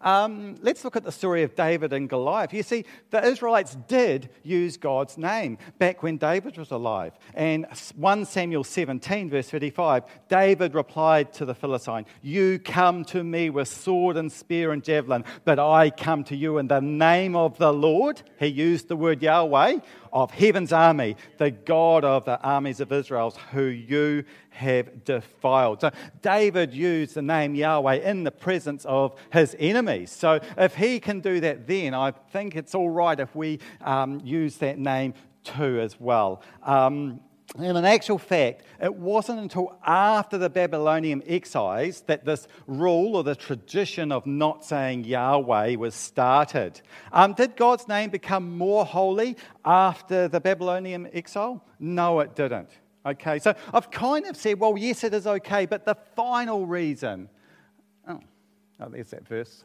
Um, 0.00 0.54
let's 0.62 0.84
look 0.84 0.94
at 0.94 1.02
the 1.02 1.10
story 1.10 1.42
of 1.42 1.56
David 1.56 1.92
and 1.92 2.08
Goliath. 2.08 2.54
You 2.54 2.62
see, 2.62 2.84
the 3.10 3.24
Israelites 3.24 3.76
did 3.88 4.30
use 4.44 4.76
God's 4.76 5.18
name 5.18 5.58
back 5.78 6.04
when 6.04 6.18
David 6.18 6.56
was 6.56 6.70
alive. 6.70 7.12
And 7.34 7.66
1 7.96 8.24
Samuel 8.26 8.62
17, 8.62 9.28
verse 9.28 9.50
35, 9.50 10.04
David 10.28 10.74
replied 10.74 11.32
to 11.34 11.44
the 11.44 11.54
Philistine, 11.54 12.06
You 12.22 12.60
come 12.60 13.04
to 13.06 13.24
me 13.24 13.50
with 13.50 13.66
sword 13.66 14.16
and 14.16 14.30
spear 14.30 14.70
and 14.70 14.84
javelin, 14.84 15.24
but 15.44 15.58
I 15.58 15.90
come 15.90 16.22
to 16.24 16.36
you 16.36 16.58
in 16.58 16.68
the 16.68 16.80
name 16.80 17.34
of 17.34 17.58
the 17.58 17.72
Lord. 17.72 18.22
He 18.38 18.46
used 18.46 18.86
the 18.86 18.96
word 18.96 19.20
Yahweh 19.20 19.78
of 20.12 20.30
heaven's 20.30 20.72
army, 20.72 21.16
the 21.38 21.50
God 21.50 22.04
of 22.04 22.24
the 22.24 22.40
armies 22.40 22.80
of 22.80 22.92
Israel, 22.92 23.30
who 23.52 23.64
you 23.64 24.24
have 24.50 25.04
defiled. 25.04 25.80
So 25.80 25.90
David 26.22 26.74
used 26.74 27.14
the 27.14 27.22
name 27.22 27.54
Yahweh 27.54 27.96
in 27.96 28.24
the 28.24 28.30
presence 28.30 28.84
of 28.84 29.18
his 29.32 29.56
enemies. 29.58 30.10
So 30.10 30.40
if 30.56 30.74
he 30.74 31.00
can 31.00 31.20
do 31.20 31.40
that 31.40 31.66
then, 31.66 31.94
I 31.94 32.10
think 32.10 32.56
it's 32.56 32.74
all 32.74 32.90
right 32.90 33.18
if 33.18 33.34
we 33.34 33.60
um, 33.80 34.20
use 34.24 34.56
that 34.56 34.78
name 34.78 35.14
too 35.44 35.80
as 35.80 35.98
well. 36.00 36.42
Um, 36.62 37.20
and 37.56 37.78
in 37.78 37.84
actual 37.84 38.18
fact, 38.18 38.62
it 38.80 38.94
wasn't 38.94 39.40
until 39.40 39.78
after 39.84 40.36
the 40.36 40.50
Babylonian 40.50 41.22
exiles 41.26 42.02
that 42.02 42.24
this 42.24 42.46
rule 42.66 43.16
or 43.16 43.24
the 43.24 43.34
tradition 43.34 44.12
of 44.12 44.26
not 44.26 44.64
saying 44.64 45.04
Yahweh 45.04 45.76
was 45.76 45.94
started. 45.94 46.80
Um, 47.10 47.32
did 47.32 47.56
God's 47.56 47.88
name 47.88 48.10
become 48.10 48.56
more 48.58 48.84
holy 48.84 49.36
after 49.64 50.28
the 50.28 50.40
Babylonian 50.40 51.08
exile? 51.14 51.64
No, 51.80 52.20
it 52.20 52.36
didn't. 52.36 52.68
Okay, 53.06 53.38
so 53.38 53.54
I've 53.72 53.90
kind 53.90 54.26
of 54.26 54.36
said, 54.36 54.60
well, 54.60 54.76
yes, 54.76 55.02
it 55.02 55.14
is 55.14 55.26
okay, 55.26 55.64
but 55.64 55.86
the 55.86 55.96
final 56.14 56.66
reason, 56.66 57.30
oh, 58.06 58.20
oh 58.80 58.88
there's 58.90 59.10
that 59.10 59.26
verse. 59.26 59.64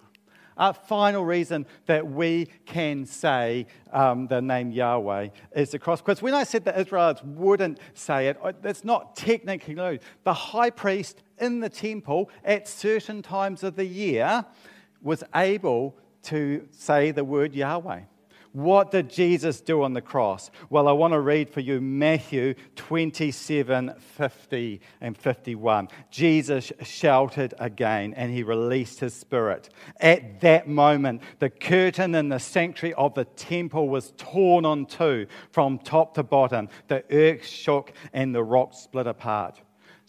Uh, 0.58 0.74
final 0.74 1.26
reason 1.26 1.66
that 1.86 2.06
we 2.06 2.48
can 2.66 3.06
say 3.06 3.68
um, 3.92 4.28
the 4.28 4.42
name 4.42 4.72
Yahweh 4.72 5.30
is 5.56 5.72
the 5.72 5.80
cross. 5.80 6.02
Because 6.02 6.22
when 6.22 6.34
I 6.34 6.44
said 6.44 6.66
the 6.66 6.80
Israelites 6.80 7.22
wouldn't 7.24 7.80
say 7.94 8.28
it, 8.28 8.40
it's 8.64 8.84
not 8.84 9.16
technically 9.16 9.76
no. 9.76 9.98
The 10.24 10.34
high 10.34 10.70
priest 10.70 11.24
in 11.40 11.60
the 11.60 11.70
temple 11.70 12.30
at 12.44 12.68
certain 12.68 13.22
times 13.22 13.64
of 13.64 13.76
the 13.76 13.86
year 13.86 14.46
was 15.02 15.24
able 15.36 15.98
to 16.24 16.68
say 16.72 17.12
the 17.12 17.24
word 17.24 17.54
Yahweh. 17.54 18.02
What 18.54 18.92
did 18.92 19.10
Jesus 19.10 19.62
do 19.62 19.82
on 19.82 19.94
the 19.94 20.02
cross? 20.02 20.52
Well, 20.70 20.88
I 20.88 20.92
want 20.92 21.14
to 21.14 21.20
read 21.20 21.50
for 21.50 21.60
you 21.60 21.82
Matthew 21.82 22.54
27 22.76 23.96
50 23.98 24.82
and 25.02 25.18
51. 25.18 25.90
Jesus 26.12 26.72
shouted 26.84 27.56
again 27.58 28.14
and 28.14 28.32
he 28.32 28.44
released 28.44 29.00
his 29.00 29.16
spirit. 29.16 29.70
At 30.00 30.42
that 30.42 30.68
moment, 30.68 31.24
the 31.40 31.50
curtain 31.50 32.14
in 32.14 32.30
the 32.30 32.40
sanctuary 32.40 32.94
of 32.94 33.16
the 33.16 33.26
temple 33.26 33.90
was 33.90 34.14
torn 34.18 34.66
on 34.66 34.86
two 34.86 35.26
from 35.52 35.80
top 35.80 36.14
to 36.14 36.22
bottom. 36.22 36.70
The 36.90 37.04
earth 37.10 37.48
shook 37.48 37.92
and 38.14 38.36
the 38.36 38.44
rocks 38.44 38.78
split 38.78 39.08
apart. 39.08 39.60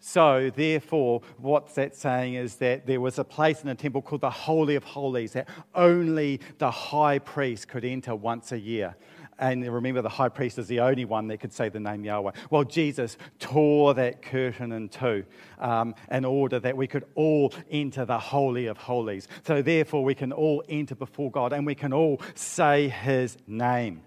So, 0.07 0.51
therefore, 0.55 1.23
what 1.39 1.73
that's 1.73 1.97
saying 1.97 2.35
is 2.35 2.57
that 2.57 2.85
there 2.85 3.01
was 3.01 3.17
a 3.17 3.23
place 3.23 3.61
in 3.61 3.69
the 3.69 3.73
temple 3.73 4.03
called 4.03 4.21
the 4.21 4.29
Holy 4.29 4.75
of 4.75 4.83
Holies 4.83 5.31
that 5.31 5.49
only 5.73 6.41
the 6.59 6.69
high 6.69 7.17
priest 7.17 7.67
could 7.67 7.83
enter 7.83 8.15
once 8.15 8.51
a 8.51 8.59
year. 8.59 8.95
And 9.39 9.67
remember, 9.67 10.03
the 10.03 10.09
high 10.09 10.29
priest 10.29 10.59
is 10.59 10.67
the 10.67 10.79
only 10.79 11.05
one 11.05 11.27
that 11.29 11.39
could 11.39 11.51
say 11.51 11.69
the 11.69 11.79
name 11.79 12.05
Yahweh. 12.05 12.33
Well, 12.51 12.63
Jesus 12.63 13.17
tore 13.39 13.95
that 13.95 14.21
curtain 14.21 14.73
in 14.73 14.89
two 14.89 15.25
um, 15.57 15.95
in 16.11 16.23
order 16.23 16.59
that 16.59 16.77
we 16.77 16.85
could 16.85 17.05
all 17.15 17.51
enter 17.71 18.05
the 18.05 18.19
Holy 18.19 18.67
of 18.67 18.77
Holies. 18.77 19.27
So, 19.41 19.63
therefore, 19.63 20.03
we 20.03 20.13
can 20.13 20.31
all 20.31 20.63
enter 20.69 20.93
before 20.93 21.31
God 21.31 21.51
and 21.51 21.65
we 21.65 21.73
can 21.73 21.93
all 21.93 22.21
say 22.35 22.89
his 22.89 23.37
name. 23.47 24.03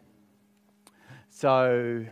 So, 1.28 2.06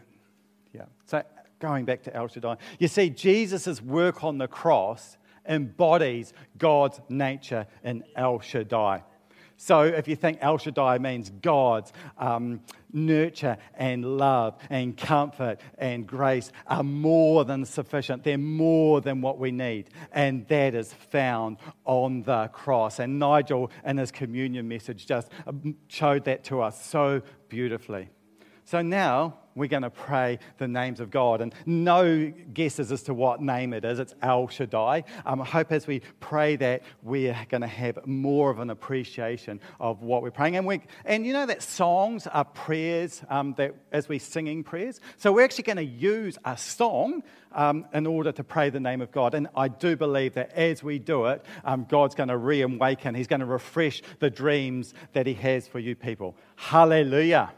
yeah. 0.72 0.86
So, 1.04 1.22
going 1.58 1.84
back 1.84 2.02
to 2.02 2.14
El 2.14 2.28
Shaddai. 2.28 2.56
You 2.78 2.88
see, 2.88 3.10
Jesus' 3.10 3.80
work 3.80 4.24
on 4.24 4.38
the 4.38 4.48
cross 4.48 5.16
embodies 5.48 6.32
God's 6.58 7.00
nature 7.08 7.66
in 7.84 8.04
El 8.14 8.40
Shaddai. 8.40 9.02
So, 9.58 9.82
if 9.84 10.06
you 10.06 10.16
think 10.16 10.38
El 10.42 10.58
Shaddai 10.58 10.98
means 10.98 11.30
God's 11.30 11.90
um, 12.18 12.60
nurture 12.92 13.56
and 13.74 14.18
love 14.18 14.58
and 14.68 14.94
comfort 14.94 15.62
and 15.78 16.06
grace 16.06 16.52
are 16.66 16.82
more 16.82 17.46
than 17.46 17.64
sufficient, 17.64 18.22
they're 18.22 18.36
more 18.36 19.00
than 19.00 19.22
what 19.22 19.38
we 19.38 19.50
need. 19.50 19.88
And 20.12 20.46
that 20.48 20.74
is 20.74 20.92
found 20.92 21.56
on 21.86 22.22
the 22.22 22.48
cross. 22.48 22.98
And 22.98 23.18
Nigel, 23.18 23.70
in 23.82 23.96
his 23.96 24.10
communion 24.10 24.68
message, 24.68 25.06
just 25.06 25.30
um, 25.46 25.76
showed 25.88 26.26
that 26.26 26.44
to 26.44 26.60
us 26.60 26.84
so 26.84 27.22
beautifully. 27.48 28.10
So 28.66 28.82
now 28.82 29.38
we're 29.56 29.68
going 29.68 29.82
to 29.82 29.90
pray 29.90 30.38
the 30.58 30.68
names 30.68 31.00
of 31.00 31.10
God. 31.10 31.40
And 31.40 31.52
no 31.64 32.32
guesses 32.52 32.92
as 32.92 33.02
to 33.04 33.14
what 33.14 33.42
name 33.42 33.72
it 33.72 33.84
is. 33.84 33.98
It's 33.98 34.14
El 34.22 34.46
Shaddai. 34.46 35.02
Um, 35.24 35.40
I 35.40 35.44
hope 35.44 35.72
as 35.72 35.86
we 35.88 36.02
pray 36.20 36.54
that 36.56 36.82
we're 37.02 37.36
going 37.48 37.62
to 37.62 37.66
have 37.66 38.06
more 38.06 38.50
of 38.50 38.60
an 38.60 38.70
appreciation 38.70 39.60
of 39.80 40.02
what 40.02 40.22
we're 40.22 40.30
praying. 40.30 40.56
And, 40.56 40.66
we, 40.66 40.82
and 41.04 41.26
you 41.26 41.32
know 41.32 41.46
that 41.46 41.62
songs 41.62 42.26
are 42.28 42.44
prayers 42.44 43.22
um, 43.28 43.54
that 43.56 43.74
as 43.90 44.08
we're 44.08 44.20
singing 44.20 44.62
prayers. 44.62 45.00
So 45.16 45.32
we're 45.32 45.44
actually 45.44 45.64
going 45.64 45.76
to 45.78 45.84
use 45.84 46.38
a 46.44 46.56
song 46.56 47.22
um, 47.52 47.86
in 47.94 48.06
order 48.06 48.30
to 48.32 48.44
pray 48.44 48.70
the 48.70 48.80
name 48.80 49.00
of 49.00 49.10
God. 49.10 49.34
And 49.34 49.48
I 49.56 49.68
do 49.68 49.96
believe 49.96 50.34
that 50.34 50.52
as 50.52 50.82
we 50.82 50.98
do 50.98 51.26
it, 51.26 51.44
um, 51.64 51.86
God's 51.88 52.14
going 52.14 52.28
to 52.28 52.36
reawaken. 52.36 53.14
He's 53.14 53.26
going 53.26 53.40
to 53.40 53.46
refresh 53.46 54.02
the 54.20 54.30
dreams 54.30 54.92
that 55.14 55.26
He 55.26 55.34
has 55.34 55.66
for 55.66 55.78
you 55.78 55.96
people. 55.96 56.36
Hallelujah. 56.56 57.52